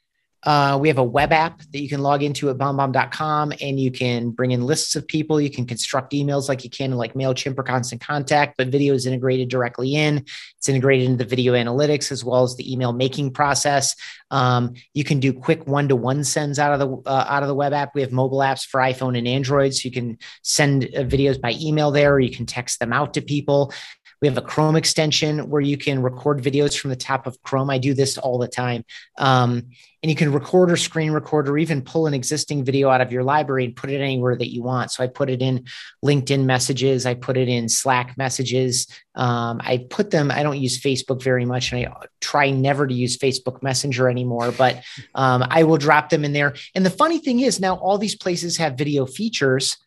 [0.44, 3.92] Uh, we have a web app that you can log into at bombbomb.com and you
[3.92, 5.40] can bring in lists of people.
[5.40, 8.96] You can construct emails like you can in like MailChimp or Constant Contact, but video
[8.96, 10.26] is integrated directly in.
[10.58, 13.96] It's integrated into the video analytics as well as the email making process.
[14.32, 17.74] Um, you can do quick one-to-one sends out of the uh, out of the web
[17.74, 17.94] app.
[17.94, 21.54] We have mobile apps for iPhone and Android, so you can send uh, videos by
[21.62, 23.74] email there, or you can text them out to people.
[24.22, 27.72] We have a Chrome extension where you can record videos from the top of Chrome.
[27.72, 28.86] I do this all the time.
[29.18, 29.72] Um,
[30.04, 33.12] and you can record or screen record or even pull an existing video out of
[33.12, 34.92] your library and put it anywhere that you want.
[34.92, 35.66] So I put it in
[36.04, 38.88] LinkedIn messages, I put it in Slack messages.
[39.16, 42.94] Um, I put them, I don't use Facebook very much, and I try never to
[42.94, 44.82] use Facebook Messenger anymore, but
[45.16, 46.56] um, I will drop them in there.
[46.76, 49.78] And the funny thing is, now all these places have video features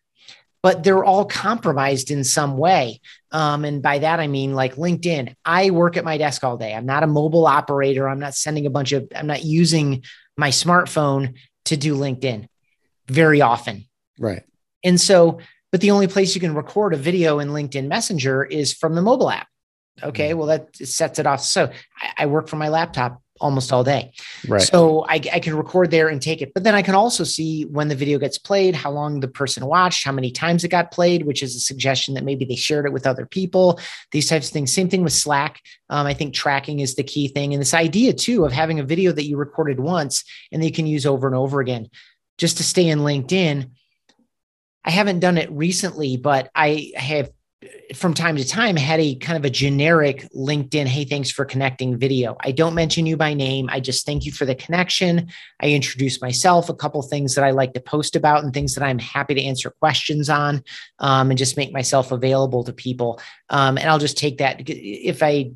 [0.65, 2.99] but they're all compromised in some way.
[3.31, 5.35] Um, and by that, I mean like LinkedIn.
[5.45, 6.73] I work at my desk all day.
[6.73, 8.09] I'm not a mobile operator.
[8.09, 10.05] I'm not sending a bunch of, I'm not using
[10.39, 11.35] my smartphone
[11.67, 12.49] to do LinkedIn
[13.09, 13.85] very often.
[14.19, 14.43] Right.
[14.83, 15.39] And so,
[15.71, 19.03] but the only place you can record a video in LinkedIn Messenger is from the
[19.03, 19.49] mobile app.
[20.03, 20.31] Okay.
[20.31, 20.39] Mm-hmm.
[20.39, 21.43] Well, that sets it off.
[21.43, 24.11] So I, I work from my laptop almost all day.
[24.49, 24.63] Right.
[24.63, 26.55] So I, I, can record there and take it.
[26.55, 29.67] But then I can also see when the video gets played, how long the person
[29.67, 32.87] watched, how many times it got played, which is a suggestion that maybe they shared
[32.87, 33.79] it with other people,
[34.13, 34.73] these types of things.
[34.73, 35.61] Same thing with Slack.
[35.91, 37.53] Um, I think tracking is the key thing.
[37.53, 40.87] And this idea too of having a video that you recorded once and they can
[40.87, 41.91] use over and over again.
[42.39, 43.71] Just to stay in LinkedIn,
[44.87, 47.31] I haven't done it recently, but I have
[47.95, 51.99] from time to time had a kind of a generic LinkedIn, hey, thanks for connecting
[51.99, 52.37] video.
[52.41, 53.69] I don't mention you by name.
[53.71, 55.29] I just thank you for the connection.
[55.61, 58.85] I introduce myself, a couple things that I like to post about and things that
[58.85, 60.63] I'm happy to answer questions on
[60.99, 63.21] um, and just make myself available to people.
[63.51, 65.53] Um, and I'll just take that if I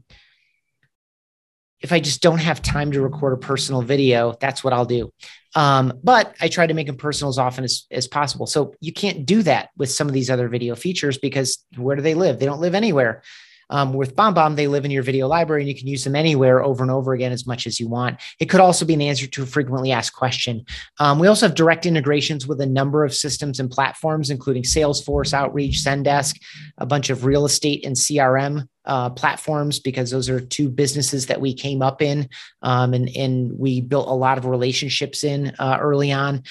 [1.80, 5.12] if I just don't have time to record a personal video, that's what I'll do.
[5.54, 8.46] Um, but I try to make them personal as often as, as possible.
[8.46, 12.02] So you can't do that with some of these other video features because where do
[12.02, 12.38] they live?
[12.38, 13.22] They don't live anywhere.
[13.70, 16.62] Um, with BombBomb, they live in your video library and you can use them anywhere
[16.62, 18.20] over and over again as much as you want.
[18.40, 20.64] It could also be an answer to a frequently asked question.
[20.98, 25.32] Um, we also have direct integrations with a number of systems and platforms, including Salesforce,
[25.32, 26.40] Outreach, Zendesk,
[26.78, 31.40] a bunch of real estate and CRM uh, platforms because those are two businesses that
[31.40, 32.28] we came up in
[32.62, 36.42] um, and, and we built a lot of relationships in uh, early on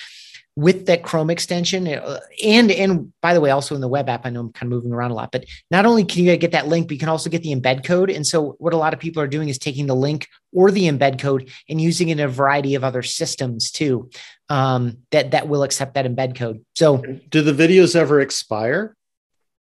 [0.57, 1.87] with that Chrome extension.
[1.87, 4.73] Uh, and and by the way, also in the web app, I know I'm kind
[4.73, 6.99] of moving around a lot, but not only can you get that link, but you
[6.99, 8.09] can also get the embed code.
[8.09, 10.89] And so what a lot of people are doing is taking the link or the
[10.89, 14.09] embed code and using it in a variety of other systems too
[14.49, 16.65] um, that that will accept that embed code.
[16.75, 18.95] So do the videos ever expire?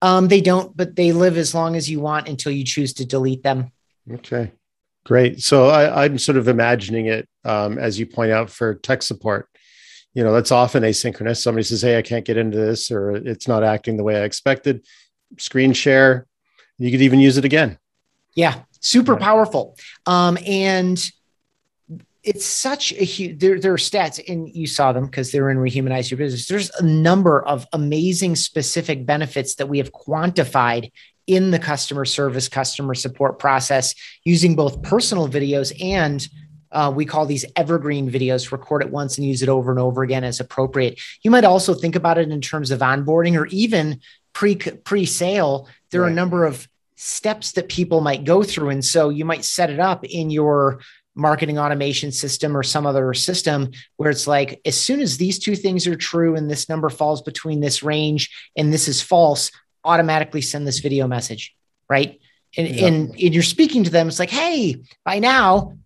[0.02, 3.06] Um, they don't, but they live as long as you want until you choose to
[3.06, 3.74] delete them.
[4.10, 4.54] Okay.
[5.06, 5.42] Great.
[5.42, 9.50] So I, am sort of imagining it um, as you point out for tech support
[10.18, 11.42] you know that's often asynchronous.
[11.42, 14.24] Somebody says hey i can't get into this or it's not acting the way i
[14.24, 14.86] expected.
[15.38, 16.26] Screen share.
[16.78, 17.78] You could even use it again.
[18.36, 19.20] Yeah super yeah.
[19.20, 19.78] powerful.
[20.06, 21.12] Um, and
[22.24, 25.58] it's such a huge there, there are stats and you saw them because they're in
[25.58, 26.48] rehumanize your business.
[26.48, 30.92] There's a number of amazing specific benefits that we have quantified
[31.26, 33.94] in the customer service customer support process
[34.24, 36.28] using both personal videos and
[36.72, 40.04] uh, we call these evergreen videos, record it once and use it over and over
[40.04, 41.00] again as appropriate.
[41.24, 44.02] You might also think about it in terms of onboarding or even
[44.34, 45.68] pre pre sale.
[45.92, 46.08] There right.
[46.08, 48.70] are a number of steps that people might go through.
[48.70, 50.82] And so you might set it up in your
[51.16, 55.56] marketing automation system or some other system where it's like, as soon as these two
[55.56, 59.52] things are true and this number falls between this range and this is false,
[59.84, 61.56] automatically send this video message.
[61.90, 62.20] Right.
[62.56, 65.78] And, and, and you're speaking to them, it's like, hey, by now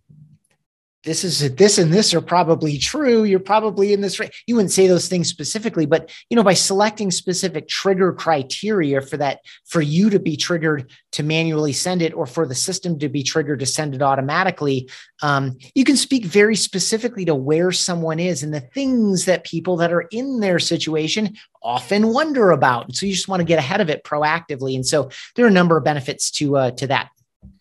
[1.03, 3.23] this is this and this are probably true.
[3.23, 7.11] You're probably in this you wouldn't say those things specifically but you know by selecting
[7.11, 12.25] specific trigger criteria for that for you to be triggered to manually send it or
[12.25, 14.89] for the system to be triggered to send it automatically
[15.21, 19.77] um, you can speak very specifically to where someone is and the things that people
[19.77, 22.95] that are in their situation often wonder about.
[22.95, 24.75] So you just want to get ahead of it proactively.
[24.75, 27.09] And so there are a number of benefits to uh, to that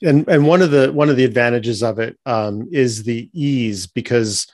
[0.03, 3.87] and and one of the one of the advantages of it um, is the ease
[3.87, 4.47] because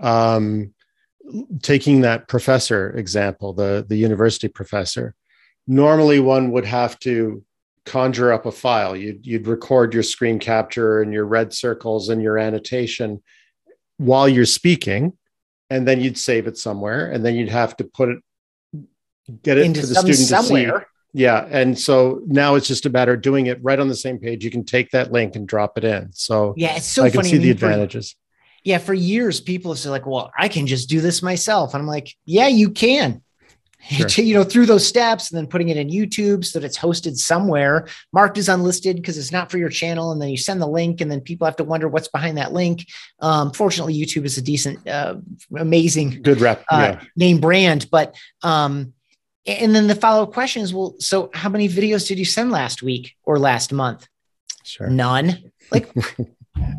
[0.00, 0.72] um,
[1.62, 5.14] taking that professor example, the the university professor,
[5.66, 7.44] normally one would have to
[7.86, 8.96] conjure up a file.
[8.96, 13.22] You'd you'd record your screen capture and your red circles and your annotation
[13.96, 15.16] while you're speaking,
[15.70, 18.18] and then you'd save it somewhere, and then you'd have to put it
[19.42, 20.72] get it Into to the student somewhere.
[20.72, 20.84] to see
[21.14, 21.46] yeah.
[21.48, 24.44] And so now it's just a matter of doing it right on the same page.
[24.44, 26.12] You can take that link and drop it in.
[26.12, 27.30] So yeah, it's so I can funny.
[27.30, 28.16] see the advantages.
[28.64, 31.72] yeah, for years, people have said, like, well, I can just do this myself.
[31.72, 33.22] And I'm like, yeah, you can.
[34.08, 34.24] Sure.
[34.24, 37.18] you know, through those steps and then putting it in YouTube so that it's hosted
[37.18, 40.10] somewhere, marked as unlisted because it's not for your channel.
[40.10, 42.54] And then you send the link, and then people have to wonder what's behind that
[42.54, 42.86] link.
[43.20, 45.16] Um, fortunately, YouTube is a decent, uh,
[45.54, 47.04] amazing, good rep, uh, yeah.
[47.14, 47.90] name brand.
[47.90, 48.93] But, um,
[49.46, 52.50] and then the follow up question is, well, so how many videos did you send
[52.50, 54.08] last week or last month?
[54.62, 54.88] Sure.
[54.88, 55.52] None.
[55.70, 55.92] Like,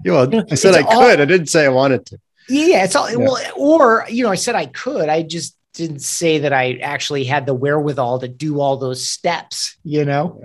[0.03, 1.22] yeah, well, you know, I said I all, could.
[1.22, 2.20] I didn't say I wanted to.
[2.49, 3.18] Yeah, it's all yeah.
[3.18, 5.09] well, or you know, I said I could.
[5.09, 9.78] I just didn't say that I actually had the wherewithal to do all those steps.
[9.84, 10.41] You know.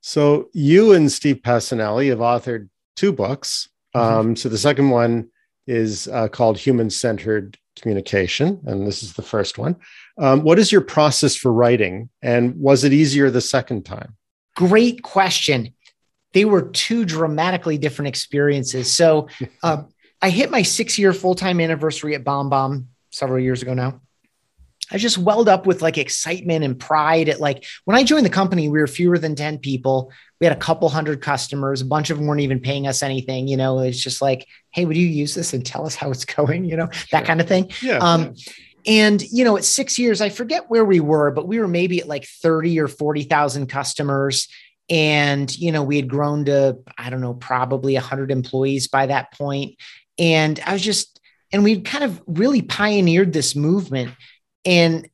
[0.00, 3.68] So you and Steve Pacinelli have authored two books.
[3.94, 4.18] Mm-hmm.
[4.18, 5.30] Um, so the second one
[5.66, 9.76] is uh, called Human Centered Communication, and this is the first one.
[10.16, 14.16] Um, what is your process for writing, and was it easier the second time?
[14.54, 15.74] Great question
[16.34, 18.92] they were two dramatically different experiences.
[18.92, 19.28] So
[19.62, 19.84] uh,
[20.20, 24.02] I hit my six year full time anniversary at BombBomb several years ago now.
[24.92, 28.30] I just welled up with like excitement and pride at like when I joined the
[28.30, 30.12] company, we were fewer than 10 people.
[30.40, 31.80] We had a couple hundred customers.
[31.80, 33.48] A bunch of them weren't even paying us anything.
[33.48, 36.24] You know, it's just like, hey, would you use this and tell us how it's
[36.36, 36.66] going?
[36.66, 37.22] You know, that sure.
[37.22, 37.70] kind of thing.
[37.80, 37.98] Yeah.
[37.98, 38.52] Um, yeah.
[38.86, 42.00] And, you know, at six years, I forget where we were, but we were maybe
[42.00, 44.48] at like 30 or 40,000 customers.
[44.90, 49.32] And you know we had grown to i don't know probably 100 employees by that
[49.32, 49.76] point.
[50.18, 51.20] And i was just
[51.54, 54.10] and we kind of really pioneered this movement.
[54.64, 55.08] And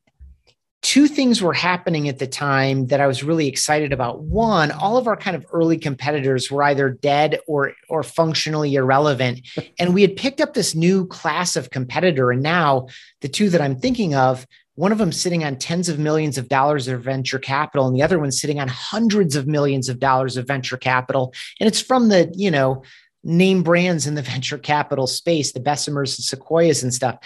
[0.83, 4.23] two things were happening at the time that i was really excited about.
[4.23, 9.41] One all of our kind of early competitors were either dead or or functionally irrelevant.
[9.79, 12.31] And we had picked up this new class of competitor.
[12.31, 12.89] And now
[13.21, 16.49] the two that i'm thinking of one of them sitting on tens of millions of
[16.49, 20.37] dollars of venture capital and the other one sitting on hundreds of millions of dollars
[20.37, 21.35] of venture capital.
[21.61, 22.83] And it's from the you know
[23.23, 27.19] name brands in the venture capital space the bessemers and sequoias and stuff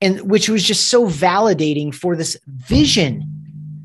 [0.00, 3.24] and which was just so validating for this vision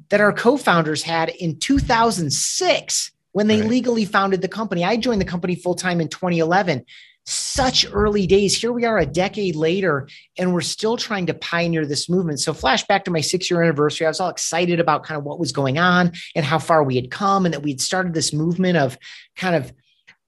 [0.10, 3.70] that our co-founders had in 2006 when they right.
[3.70, 6.86] legally founded the company i joined the company full-time in 2011
[7.26, 8.60] such early days.
[8.60, 10.08] Here we are a decade later,
[10.38, 12.40] and we're still trying to pioneer this movement.
[12.40, 15.40] So, flashback to my six year anniversary, I was all excited about kind of what
[15.40, 18.32] was going on and how far we had come, and that we had started this
[18.32, 18.98] movement of
[19.36, 19.74] kind of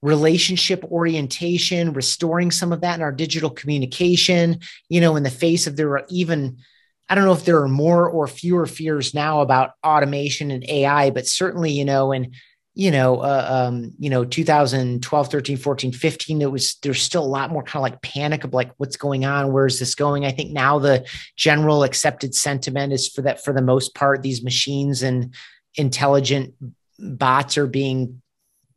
[0.02, 5.66] relationship orientation, restoring some of that in our digital communication, you know, in the face
[5.66, 6.58] of there are even
[7.08, 11.08] I don't know if there are more or fewer fears now about automation and AI,
[11.08, 12.34] but certainly, you know, and
[12.78, 17.26] you know, uh, um, you know, 2012, 13, 14, 15, it was, there's still a
[17.26, 19.52] lot more kind of like panic of like, what's going on?
[19.52, 20.24] Where is this going?
[20.24, 24.44] I think now the general accepted sentiment is for that, for the most part, these
[24.44, 25.34] machines and
[25.74, 26.54] intelligent
[27.00, 28.22] bots are being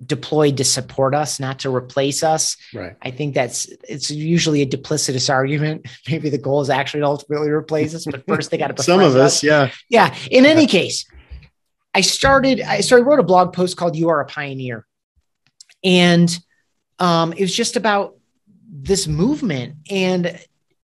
[0.05, 2.57] deployed to support us, not to replace us.
[2.73, 2.95] Right.
[3.01, 5.87] I think that's it's usually a duplicitous argument.
[6.09, 8.99] Maybe the goal is actually to ultimately replace us, but first they got to some
[8.99, 10.15] of us, us, yeah, yeah.
[10.29, 11.05] In any case,
[11.93, 14.85] I started, I started, wrote a blog post called You Are a Pioneer.
[15.83, 16.35] And
[16.99, 18.17] um, it was just about
[18.69, 19.75] this movement.
[19.89, 20.39] And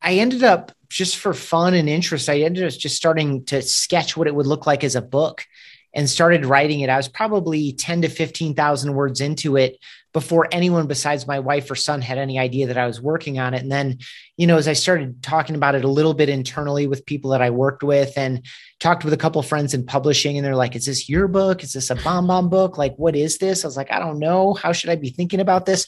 [0.02, 4.18] I ended up just for fun and interest, I ended up just starting to sketch
[4.18, 5.46] what it would look like as a book
[5.94, 6.90] and started writing it.
[6.90, 9.78] I was probably 10 to 15,000 words into it
[10.12, 13.54] before anyone besides my wife or son had any idea that I was working on
[13.54, 13.62] it.
[13.62, 14.00] And then,
[14.38, 17.42] you know, as I started talking about it a little bit internally with people that
[17.42, 18.46] I worked with and
[18.80, 21.64] talked with a couple friends in publishing, and they're like, is this your book?
[21.64, 22.78] Is this a BombBomb book?
[22.78, 23.64] Like, what is this?
[23.64, 24.54] I was like, I don't know.
[24.56, 25.86] How should I be thinking about this?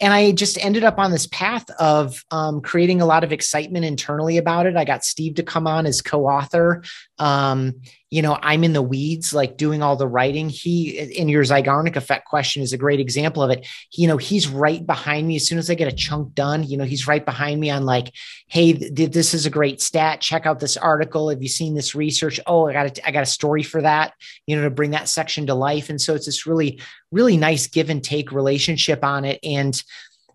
[0.00, 3.84] and I just ended up on this path of um, creating a lot of excitement
[3.84, 4.76] internally about it.
[4.76, 6.84] I got Steve to come on as co-author.
[7.18, 10.48] Um, you know, I'm in the weeds, like doing all the writing.
[10.48, 13.66] He, in your Zeigarnik effect question, is a great example of it.
[13.92, 16.64] You know, he's right behind me as soon as I get a chunk done.
[16.64, 18.12] You know, he's right behind me on like,
[18.46, 20.22] hey, th- this is a great stat.
[20.22, 21.28] Check out this article.
[21.28, 22.40] Have you seen this research?
[22.46, 24.14] Oh, I got a, I got a story for that.
[24.46, 25.90] You know, to bring that section to life.
[25.90, 29.38] And so it's this really, really nice give and take relationship on it.
[29.42, 29.80] And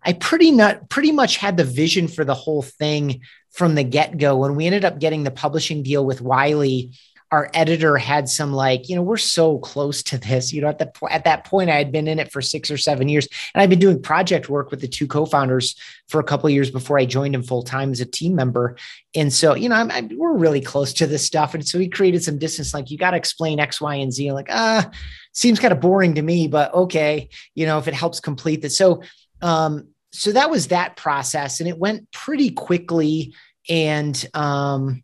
[0.04, 3.22] I pretty not pretty much had the vision for the whole thing
[3.54, 4.36] from the get go.
[4.36, 6.92] When we ended up getting the publishing deal with Wiley
[7.34, 10.52] our editor had some like, you know, we're so close to this.
[10.52, 12.76] You know, at the at that point, I had been in it for six or
[12.76, 15.74] seven years, and I'd been doing project work with the two co-founders
[16.08, 18.76] for a couple of years before I joined him full time as a team member.
[19.16, 21.88] And so, you know, I'm, I'm, we're really close to this stuff, and so he
[21.88, 22.72] created some distance.
[22.72, 24.28] Like, you got to explain X, Y, and Z.
[24.28, 24.88] I'm like, ah,
[25.32, 28.78] seems kind of boring to me, but okay, you know, if it helps complete this.
[28.78, 29.02] So,
[29.42, 33.34] um, so that was that process, and it went pretty quickly.
[33.68, 35.02] And um,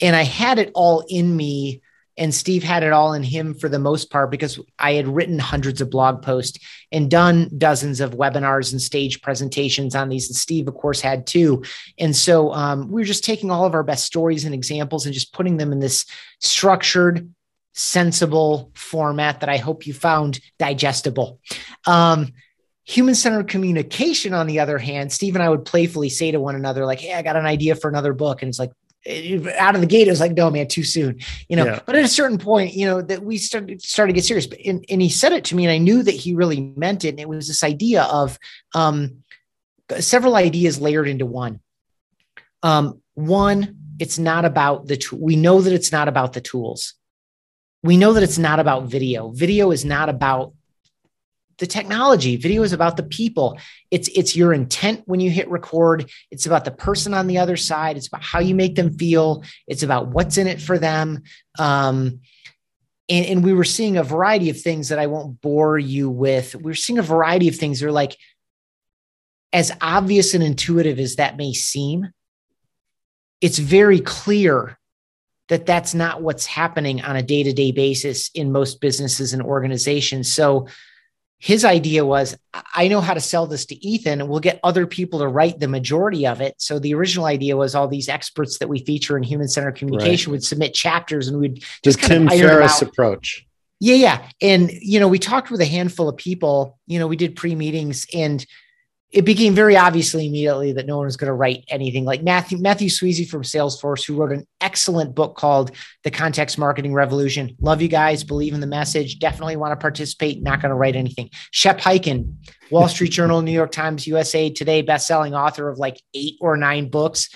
[0.00, 1.80] and I had it all in me
[2.18, 5.38] and Steve had it all in him for the most part because I had written
[5.38, 6.58] hundreds of blog posts
[6.90, 10.28] and done dozens of webinars and stage presentations on these.
[10.28, 11.62] And Steve, of course, had too.
[11.96, 15.14] And so um, we were just taking all of our best stories and examples and
[15.14, 16.04] just putting them in this
[16.40, 17.32] structured,
[17.74, 21.38] sensible format that I hope you found digestible.
[21.86, 22.32] Um,
[22.88, 26.54] Human centered communication, on the other hand, Steve and I would playfully say to one
[26.54, 28.42] another, like, Hey, I got an idea for another book.
[28.42, 28.72] And it's like,
[29.58, 31.64] out of the gate, it was like, no, man, too soon, you know.
[31.64, 31.80] Yeah.
[31.86, 34.48] But at a certain point, you know, that we started started to get serious.
[34.64, 37.10] And, and he said it to me, and I knew that he really meant it.
[37.10, 38.38] And it was this idea of
[38.74, 39.22] um,
[40.00, 41.60] several ideas layered into one.
[42.62, 45.18] Um, one, it's not about the tool.
[45.20, 46.94] We know that it's not about the tools.
[47.82, 49.30] We know that it's not about video.
[49.30, 50.54] Video is not about
[51.58, 52.36] the technology.
[52.36, 53.58] Video is about the people.
[53.90, 56.10] It's it's your intent when you hit record.
[56.30, 57.96] It's about the person on the other side.
[57.96, 59.42] It's about how you make them feel.
[59.66, 61.22] It's about what's in it for them.
[61.58, 62.20] Um,
[63.10, 66.54] and, and we were seeing a variety of things that i won't bore you with.
[66.54, 67.80] We are seeing a variety of things.
[67.80, 68.16] That are like
[69.52, 72.12] as obvious and intuitive as that may seem
[73.40, 74.78] it's very clear
[75.48, 80.32] that that's not what's happening on a day-to-day basis in most businesses and organizations.
[80.32, 80.66] So
[81.38, 82.36] his idea was
[82.74, 84.20] i know how to sell this to ethan.
[84.20, 86.54] And we'll get other people to write the majority of it.
[86.58, 90.36] So the original idea was all these experts that we feature in human-centered communication right.
[90.36, 93.46] would submit chapters and we'd just the tim ferriss approach.
[93.80, 94.28] Yeah yeah.
[94.40, 96.78] And you know we talked with a handful of people.
[96.86, 98.44] You know we did pre-meetings and
[99.10, 102.58] it became very obviously immediately that no one was going to write anything like Mathew
[102.58, 105.70] Mathew Sweezey from Salesforce, who wrote an excellent book called
[106.04, 107.56] The Context Marketing Revolution.
[107.60, 110.42] Love you guys, believe in the message, definitely want to participate.
[110.42, 111.30] Not going to write anything.
[111.52, 112.34] Shep Hyken,
[112.70, 116.90] Wall Street Journal, New York Times, USA Today, best-selling author of like eight or nine
[116.90, 117.30] books.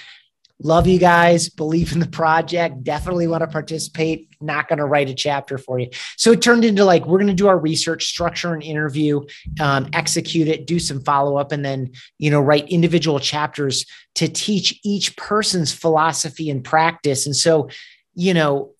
[0.64, 1.48] Love you guys.
[1.48, 2.84] Believe in the project.
[2.84, 4.28] Definitely want to participate.
[4.40, 5.88] Not going to write a chapter for you.
[6.16, 9.22] So it turned into like, we're going to do our research, structure an interview,
[9.60, 14.28] um, execute it, do some follow up, and then, you know, write individual chapters to
[14.28, 17.26] teach each person's philosophy and practice.
[17.26, 17.68] And so,
[18.14, 18.72] you know,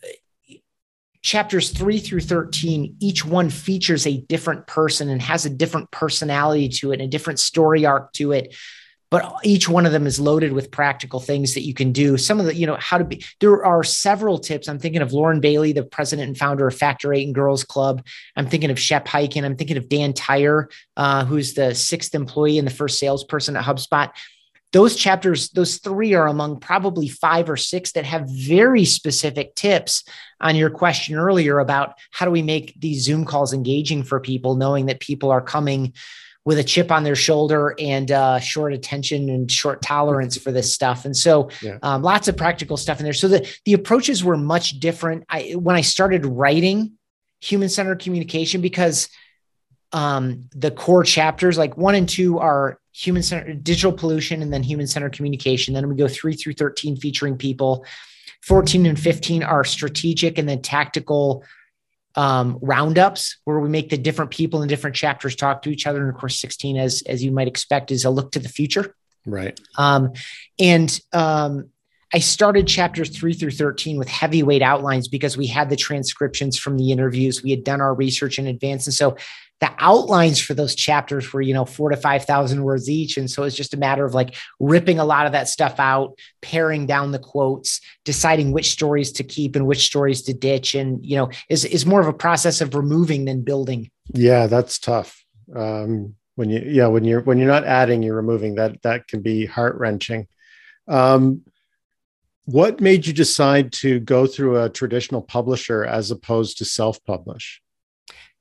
[1.23, 6.69] chapters three through 13, each one features a different person and has a different personality
[6.69, 8.55] to it, and a different story arc to it
[9.13, 12.17] but each one of them is loaded with practical things that you can do.
[12.17, 14.69] Some of the, you know, how to be, there are several tips.
[14.69, 18.03] I'm thinking of Lauren Bailey, the president and founder of Factor Eight and Girls Club.
[18.37, 19.45] I'm thinking of Shep Hyken.
[19.45, 23.65] I'm thinking of Dan Tyre, uh, who's the sixth employee and the first salesperson at
[23.65, 24.13] HubSpot.
[24.73, 30.05] Those chapters, those three are among probably five or six that have very specific tips
[30.41, 34.55] on your question earlier about how do we make these Zoom calls engaging for people,
[34.55, 35.93] knowing that people are coming
[36.45, 40.73] with a chip on their shoulder and uh, short attention and short tolerance for this
[40.73, 41.05] stuff.
[41.05, 41.79] And so, yeah.
[41.83, 43.13] um, lots of practical stuff in there.
[43.13, 45.25] So the the approaches were much different.
[45.29, 46.93] I when I started writing
[47.41, 49.09] human centered communication because
[49.93, 54.63] um, the core chapters like one and two are human centered digital pollution and then
[54.63, 55.75] human centered communication.
[55.75, 57.85] Then we go three through thirteen featuring people.
[58.43, 61.45] 14 and 15 are strategic and then tactical
[62.15, 66.01] um, roundups where we make the different people in different chapters talk to each other.
[66.01, 68.95] And of course, 16, as, as you might expect, is a look to the future.
[69.27, 69.59] Right.
[69.79, 70.13] Um,
[70.59, 71.71] and um,
[72.15, 76.77] I started chapters three through 13 with heavyweight outlines because we had the transcriptions from
[76.77, 77.43] the interviews.
[77.43, 78.87] We had done our research in advance.
[78.87, 79.17] And so
[79.61, 83.17] the outlines for those chapters were, you know, four to 5,000 words each.
[83.17, 86.19] And so it's just a matter of like ripping a lot of that stuff out,
[86.41, 90.75] paring down the quotes, deciding which stories to keep and which stories to ditch.
[90.75, 93.89] And, you know, is, is more of a process of removing than building.
[94.13, 95.25] Yeah, that's tough.
[95.55, 99.23] Um, when you, yeah, when you're, when you're not adding, you're removing that, that can
[99.23, 100.27] be heart wrenching.
[100.89, 101.43] Um,
[102.45, 107.61] what made you decide to go through a traditional publisher as opposed to self publish?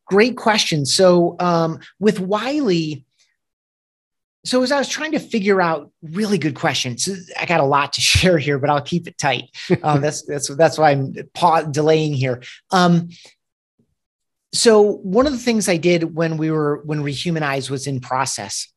[0.05, 0.85] Great question.
[0.85, 3.05] So um, with Wiley,
[4.43, 7.07] so as I was trying to figure out really good questions,
[7.39, 9.49] I got a lot to share here, but I'll keep it tight.
[9.83, 12.41] Um, that's that's that's why I'm pa- delaying here.
[12.71, 13.09] Um,
[14.53, 18.67] so one of the things I did when we were when Rehumanize was in process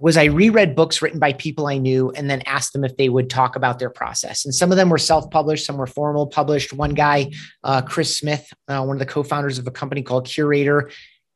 [0.00, 3.08] was I reread books written by people I knew and then asked them if they
[3.08, 4.44] would talk about their process.
[4.44, 6.72] And some of them were self published, some were formal published.
[6.72, 7.32] One guy,
[7.64, 10.92] uh, Chris Smith, uh, one of the co founders of a company called Curaytor,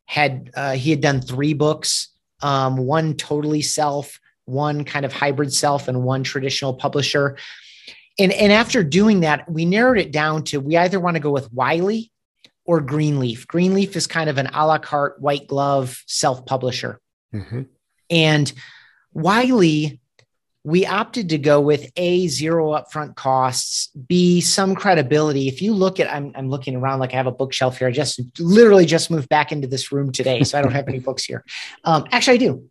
[0.07, 2.09] had uh, he had done three books,
[2.43, 7.39] um, one totally self, one kind of hybrid self, and one traditional publisher.
[8.19, 11.31] And, and after doing that, we narrowed it down to we either want to go
[11.31, 12.13] with Wiley
[12.67, 13.47] or Greenleaf.
[13.47, 17.01] Greenleaf is kind of an a la carte white glove self publisher.
[17.35, 17.63] Mm-hmm.
[18.11, 18.53] And
[19.13, 20.01] Wiley,
[20.63, 25.49] we opted to go with a zero upfront costs, b some credibility.
[25.49, 27.89] If you look at, I'm, I'm looking around like I have a bookshelf here.
[27.89, 30.99] I just literally just moved back into this room today, so I don't have any
[31.01, 31.45] books here.
[31.85, 32.69] Um, actually, I do.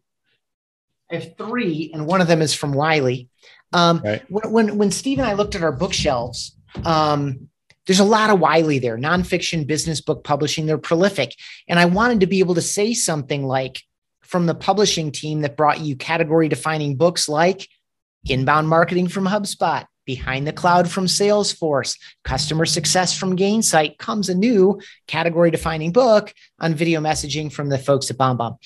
[1.12, 3.28] I have three, and one of them is from Wiley.
[3.74, 4.24] Um, right.
[4.30, 7.50] when, when when Steve and I looked at our bookshelves, um,
[7.88, 10.68] there's a lot of Wiley there, nonfiction business book publishing.
[10.68, 11.34] They're prolific,
[11.68, 13.82] and I wanted to be able to say something like
[14.30, 17.68] from the publishing team that brought you category defining books like
[18.26, 24.36] inbound marketing from HubSpot, behind the cloud from Salesforce, customer success from Gainsight comes a
[24.36, 28.58] new category defining book on video messaging from the folks at BombBomb.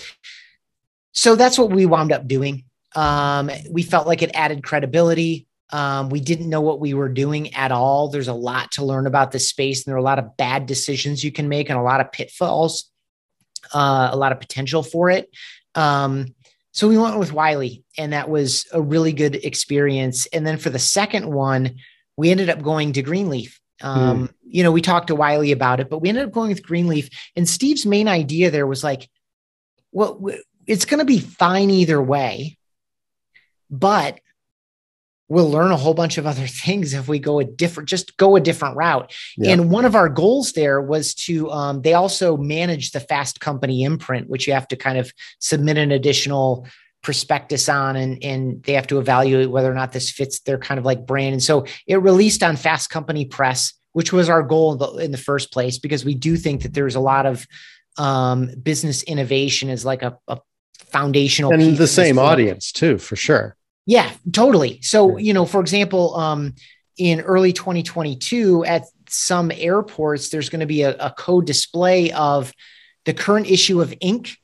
[1.11, 2.64] So that's what we wound up doing.
[2.95, 5.47] Um, we felt like it added credibility.
[5.72, 8.09] Um, we didn't know what we were doing at all.
[8.09, 10.66] There's a lot to learn about this space, and there are a lot of bad
[10.66, 12.89] decisions you can make and a lot of pitfalls,
[13.74, 15.30] uh, a lot of potential for it.
[15.76, 16.34] Um,
[16.72, 20.26] so we went with Wiley, and that was a really good experience.
[20.28, 21.76] And then for the second one,
[22.18, 23.59] we ended up going to Greenleaf.
[23.82, 24.34] Um, mm.
[24.43, 27.09] You know, we talked to Wiley about it, but we ended up going with Greenleaf.
[27.36, 29.09] And Steve's main idea there was like,
[29.91, 30.20] well,
[30.66, 32.57] it's going to be fine either way,
[33.70, 34.20] but
[35.30, 38.36] we'll learn a whole bunch of other things if we go a different just go
[38.36, 39.11] a different route.
[39.38, 39.51] Yeah.
[39.51, 43.84] and one of our goals there was to um, they also manage the fast company
[43.84, 46.67] imprint which you have to kind of submit an additional
[47.01, 50.78] prospectus on and and they have to evaluate whether or not this fits their kind
[50.80, 51.34] of like brand.
[51.34, 55.11] And so it released on fast company press which was our goal in the, in
[55.11, 57.47] the first place because we do think that there's a lot of
[57.97, 60.39] um, business innovation is like a, a
[60.74, 63.55] foundational and the same audience too for sure
[63.86, 64.80] yeah, totally.
[64.82, 66.56] So, you know, for example, um,
[66.98, 72.54] in early 2022 at some airports, there's going to be a, a code display of
[73.06, 74.38] the current issue of Inc.,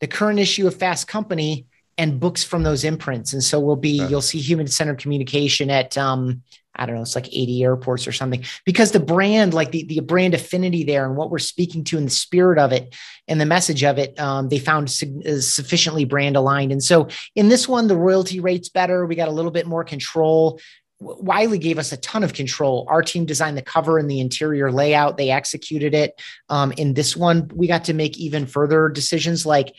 [0.00, 1.66] the current issue of Fast Company,
[1.98, 3.32] and books from those imprints.
[3.32, 6.42] And so we'll be, you'll see human centered communication at um,
[6.78, 10.00] I don't know, it's like 80 airports or something because the brand, like the, the
[10.00, 12.94] brand affinity there and what we're speaking to in the spirit of it
[13.26, 16.70] and the message of it, um, they found is sufficiently brand aligned.
[16.70, 19.04] And so in this one, the royalty rate's better.
[19.06, 20.60] We got a little bit more control.
[21.00, 22.86] Wiley gave us a ton of control.
[22.88, 25.16] Our team designed the cover and the interior layout.
[25.16, 26.20] They executed it.
[26.48, 29.74] Um, in this one, we got to make even further decisions like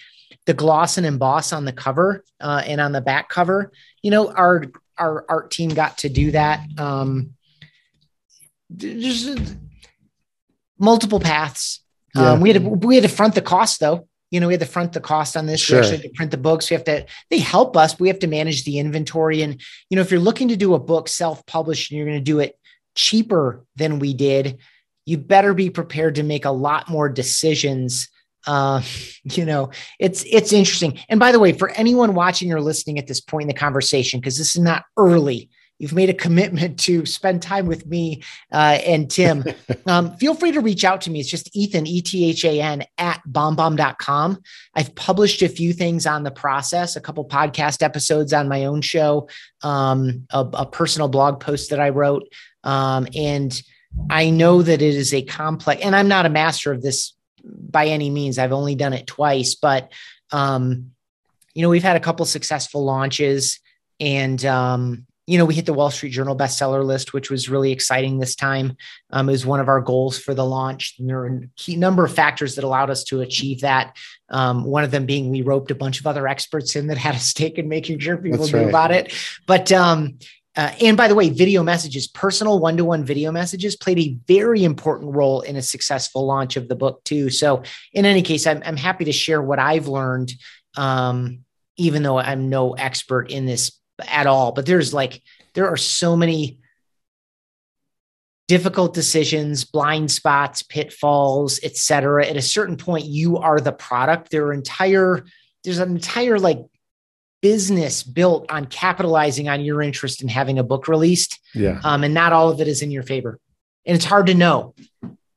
[0.45, 3.71] the gloss and emboss on the cover uh, and on the back cover.
[4.01, 4.65] You know, our
[4.97, 6.61] our art team got to do that.
[6.77, 7.36] Um,
[8.75, 9.55] just
[10.77, 11.84] multiple paths.
[12.15, 12.32] Yeah.
[12.32, 14.07] Um, we had to, we had to front the cost though.
[14.32, 15.59] You know, we had to front the cost on this.
[15.59, 15.77] Sure.
[15.77, 16.69] We actually had to print the books.
[16.69, 19.41] We have to, they help us, but we have to manage the inventory.
[19.41, 19.59] And,
[19.89, 22.39] you know, if you're looking to do a book self-published and you're going to do
[22.39, 22.55] it
[22.93, 24.59] cheaper than we did,
[25.05, 28.07] you better be prepared to make a lot more decisions
[28.47, 28.81] uh,
[29.23, 30.99] you know, it's it's interesting.
[31.09, 34.19] And by the way, for anyone watching or listening at this point in the conversation,
[34.19, 38.21] because this is not early, you've made a commitment to spend time with me
[38.51, 39.43] uh, and Tim.
[39.87, 41.21] um, feel free to reach out to me.
[41.21, 44.39] It's just Ethan, E T H A N, at bombbomb.com.
[44.75, 48.81] I've published a few things on the process, a couple podcast episodes on my own
[48.81, 49.29] show,
[49.63, 52.23] um, a, a, personal blog post that I wrote.
[52.63, 53.59] Um, and
[54.09, 57.13] I know that it is a complex, and I'm not a master of this
[57.49, 58.37] by any means.
[58.37, 59.91] I've only done it twice, but
[60.31, 60.91] um,
[61.53, 63.59] you know, we've had a couple successful launches,
[63.99, 67.71] and um, you know, we hit the Wall Street Journal bestseller list, which was really
[67.71, 68.75] exciting this time.
[69.11, 70.95] Um, it was one of our goals for the launch.
[70.97, 73.95] And there are a key number of factors that allowed us to achieve that.
[74.29, 77.13] Um, one of them being we roped a bunch of other experts in that had
[77.13, 78.69] a stake in making sure people That's knew right.
[78.69, 79.13] about it.
[79.45, 80.17] But um,
[80.60, 84.18] uh, and by the way, video messages, personal one to one video messages played a
[84.28, 87.30] very important role in a successful launch of the book, too.
[87.30, 90.34] So, in any case, I'm, I'm happy to share what I've learned,
[90.76, 91.45] um,
[91.78, 93.72] even though I'm no expert in this
[94.05, 94.51] at all.
[94.51, 95.22] But there's like,
[95.53, 96.60] there are so many
[98.49, 102.26] difficult decisions, blind spots, pitfalls, etc.
[102.26, 104.30] At a certain point, you are the product.
[104.30, 105.24] There are entire,
[105.64, 106.60] there's an entire like
[107.41, 111.39] business built on capitalizing on your interest in having a book released.
[111.53, 111.79] Yeah.
[111.83, 113.39] Um, and not all of it is in your favor.
[113.85, 114.75] And it's hard to know.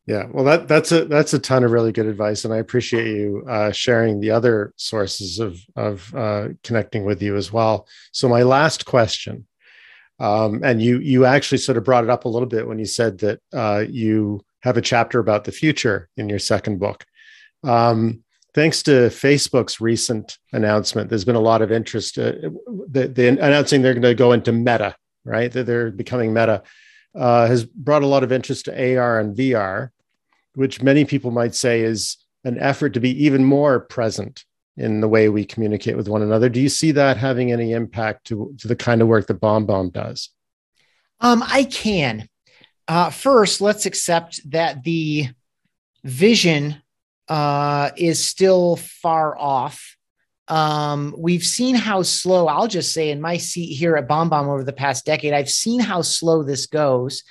[0.07, 0.27] Yeah.
[0.33, 2.45] Well, that that's a that's a ton of really good advice.
[2.45, 7.37] And I appreciate you uh, sharing the other sources of of uh, connecting with you
[7.37, 7.87] as well.
[8.11, 9.47] So my last question,
[10.19, 12.85] um, and you you actually sort of brought it up a little bit when you
[12.85, 17.05] said that uh, you have a chapter about the future in your second book.
[17.63, 18.25] Um,
[18.55, 22.19] thanks to Facebook's recent announcement, there's been a lot of interest.
[22.19, 22.33] Uh,
[22.89, 25.51] the, announcing they're going to go into Meta, right?
[25.51, 26.63] That they're becoming Meta,
[27.15, 29.91] uh, has brought a lot of interest to AR and VR,
[30.55, 34.45] which many people might say is an effort to be even more present
[34.77, 36.49] in the way we communicate with one another.
[36.49, 39.93] Do you see that having any impact to, to the kind of work that BombBomb
[39.93, 40.31] does?
[41.21, 42.29] Um, I can.
[42.89, 45.29] Uh, first, let's accept that the
[46.05, 46.82] vision
[47.33, 49.97] uh, is still far off.
[50.49, 54.65] Um, we've seen how slow, I'll just say, in my seat here at BombBomb over
[54.65, 57.23] the past decade, I've seen how slow this goes.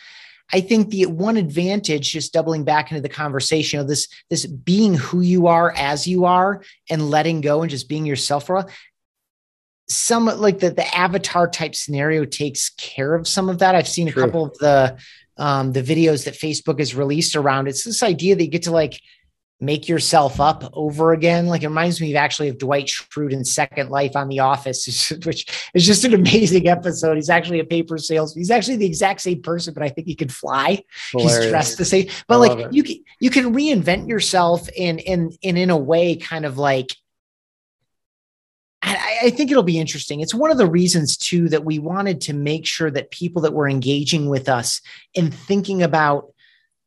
[0.51, 4.95] I think the one advantage, just doubling back into the conversation of this, this being
[4.95, 8.65] who you are as you are and letting go and just being yourself for a
[9.87, 13.75] some like the, the avatar type scenario takes care of some of that.
[13.75, 14.97] I've seen a couple of the
[15.37, 17.67] um, the videos that Facebook has released around.
[17.67, 19.01] It's this idea that you get to like
[19.61, 21.45] make yourself up over again.
[21.45, 25.09] Like it reminds me of actually of Dwight Schrute in Second Life on The Office,
[25.23, 27.15] which is just an amazing episode.
[27.15, 28.41] He's actually a paper salesman.
[28.41, 30.83] He's actually the exact same person, but I think he can fly.
[31.11, 31.43] Hilarious.
[31.43, 32.07] He's dressed the same.
[32.27, 36.45] But like you can you can reinvent yourself in in and in a way kind
[36.45, 36.95] of like
[38.83, 40.21] I, I think it'll be interesting.
[40.21, 43.53] It's one of the reasons too that we wanted to make sure that people that
[43.53, 44.81] were engaging with us
[45.15, 46.30] and thinking about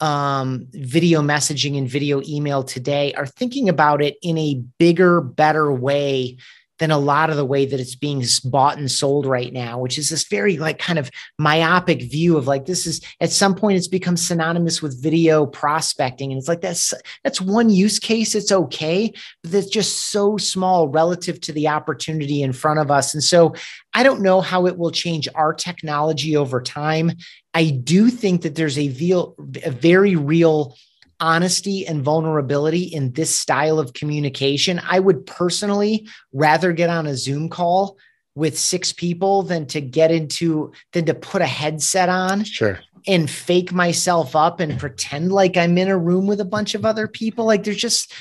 [0.04, 5.72] um, video messaging and video email today are thinking about it in a bigger, better
[5.72, 6.36] way
[6.78, 9.96] than a lot of the way that it's being bought and sold right now, which
[9.98, 13.76] is this very like kind of myopic view of like this is at some point
[13.76, 16.32] it's become synonymous with video prospecting.
[16.32, 16.92] And it's like that's
[17.22, 22.42] that's one use case, it's okay, but that's just so small relative to the opportunity
[22.42, 23.14] in front of us.
[23.14, 23.54] And so
[23.92, 27.12] I don't know how it will change our technology over time.
[27.54, 30.76] I do think that there's a, real, a very real
[31.24, 34.80] honesty and vulnerability in this style of communication.
[34.88, 37.96] I would personally rather get on a Zoom call
[38.34, 43.28] with six people than to get into than to put a headset on sure and
[43.28, 47.06] fake myself up and pretend like I'm in a room with a bunch of other
[47.06, 47.44] people.
[47.44, 48.12] Like there's just,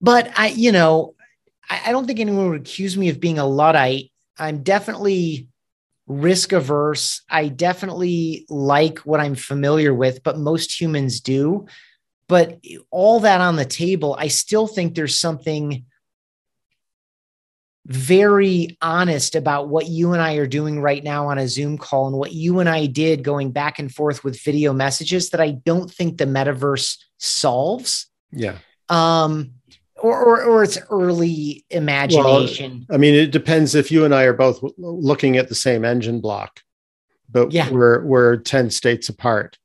[0.00, 1.14] but I, you know,
[1.68, 4.10] I, I don't think anyone would accuse me of being a Luddite.
[4.38, 5.48] I'm definitely
[6.06, 7.22] risk averse.
[7.30, 11.66] I definitely like what I'm familiar with, but most humans do.
[12.28, 15.84] But all that on the table, I still think there's something
[17.86, 22.08] very honest about what you and I are doing right now on a Zoom call
[22.08, 25.52] and what you and I did going back and forth with video messages that I
[25.52, 28.06] don't think the metaverse solves.
[28.32, 28.58] Yeah.
[28.88, 29.52] Um,
[29.94, 32.86] or, or, or it's early imagination.
[32.88, 35.84] Well, I mean, it depends if you and I are both looking at the same
[35.84, 36.60] engine block,
[37.30, 37.70] but yeah.
[37.70, 39.58] we're we're 10 states apart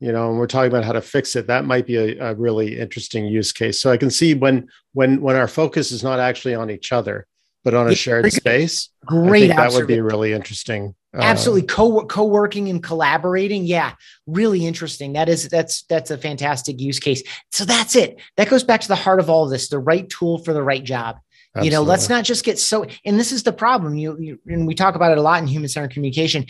[0.00, 2.34] you know and we're talking about how to fix it that might be a, a,
[2.34, 3.80] really interesting use case.
[3.80, 7.26] So i can see when when when our focus is not actually on each other
[7.64, 11.66] but on a shared space great that would be really interesting uh, absolutely.
[11.66, 13.64] Co co-working and collaborating.
[13.64, 13.94] Yeah
[14.26, 15.14] really interesting.
[15.14, 17.22] That is that's that's a fantastic use case.
[17.50, 18.20] So that's it.
[18.36, 20.62] That goes back to the heart of all of this the right tool for the
[20.62, 21.18] right job.
[21.56, 21.66] Absolutely.
[21.66, 23.96] you know let's not just get so and this is the problem.
[23.96, 26.44] You, you and we talk about it a lot in human centered communication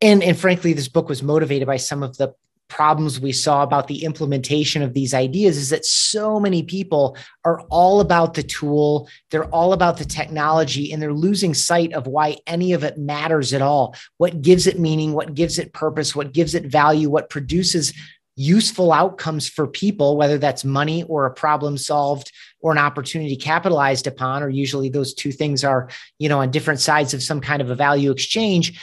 [0.00, 2.34] and and frankly this book was motivated by some of the
[2.68, 7.60] problems we saw about the implementation of these ideas is that so many people are
[7.70, 9.08] all about the tool.
[9.30, 13.52] They're all about the technology and they're losing sight of why any of it matters
[13.54, 13.96] at all.
[14.18, 15.14] What gives it meaning?
[15.14, 16.14] What gives it purpose?
[16.14, 17.08] What gives it value?
[17.08, 17.94] What produces
[18.36, 22.30] useful outcomes for people whether that's money or a problem solved
[22.60, 25.88] or an opportunity capitalized upon or usually those two things are
[26.20, 28.80] you know on different sides of some kind of a value exchange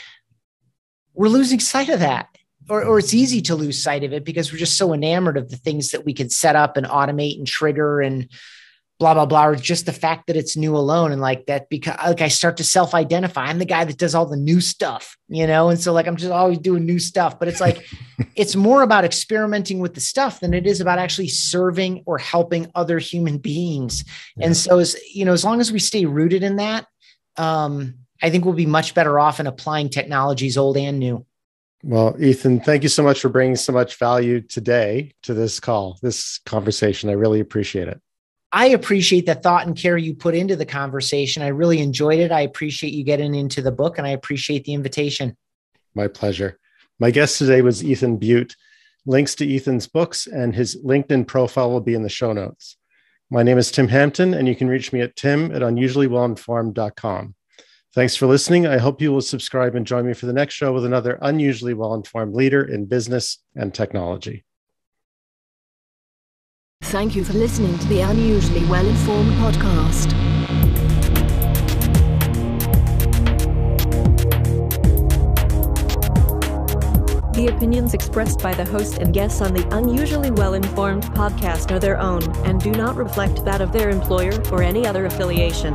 [1.16, 2.28] we're losing sight of that.
[2.68, 5.50] Or, or it's easy to lose sight of it because we're just so enamored of
[5.50, 8.28] the things that we can set up and automate and trigger and
[8.98, 11.96] blah blah blah or just the fact that it's new alone and like that because
[12.06, 15.46] like i start to self-identify i'm the guy that does all the new stuff you
[15.46, 17.84] know and so like i'm just always doing new stuff but it's like
[18.36, 22.70] it's more about experimenting with the stuff than it is about actually serving or helping
[22.74, 24.02] other human beings
[24.36, 24.46] yeah.
[24.46, 26.86] and so as you know as long as we stay rooted in that
[27.36, 31.24] um I think we'll be much better off in applying technologies old and new.
[31.82, 35.98] Well, Ethan, thank you so much for bringing so much value today to this call,
[36.02, 37.10] this conversation.
[37.10, 38.00] I really appreciate it.
[38.52, 41.42] I appreciate the thought and care you put into the conversation.
[41.42, 42.32] I really enjoyed it.
[42.32, 45.36] I appreciate you getting into the book and I appreciate the invitation.
[45.94, 46.58] My pleasure.
[46.98, 48.56] My guest today was Ethan Beute.
[49.04, 52.76] Links to Ethan's books and his LinkedIn profile will be in the show notes.
[53.30, 57.34] My name is Tim Hampton, and you can reach me at tim at unusuallywellinformed.com.
[57.96, 58.66] Thanks for listening.
[58.66, 61.72] I hope you will subscribe and join me for the next show with another unusually
[61.72, 64.44] well informed leader in business and technology.
[66.82, 70.12] Thank you for listening to the Unusually Well Informed podcast.
[77.32, 81.78] The opinions expressed by the host and guests on the Unusually Well Informed podcast are
[81.78, 85.72] their own and do not reflect that of their employer or any other affiliation.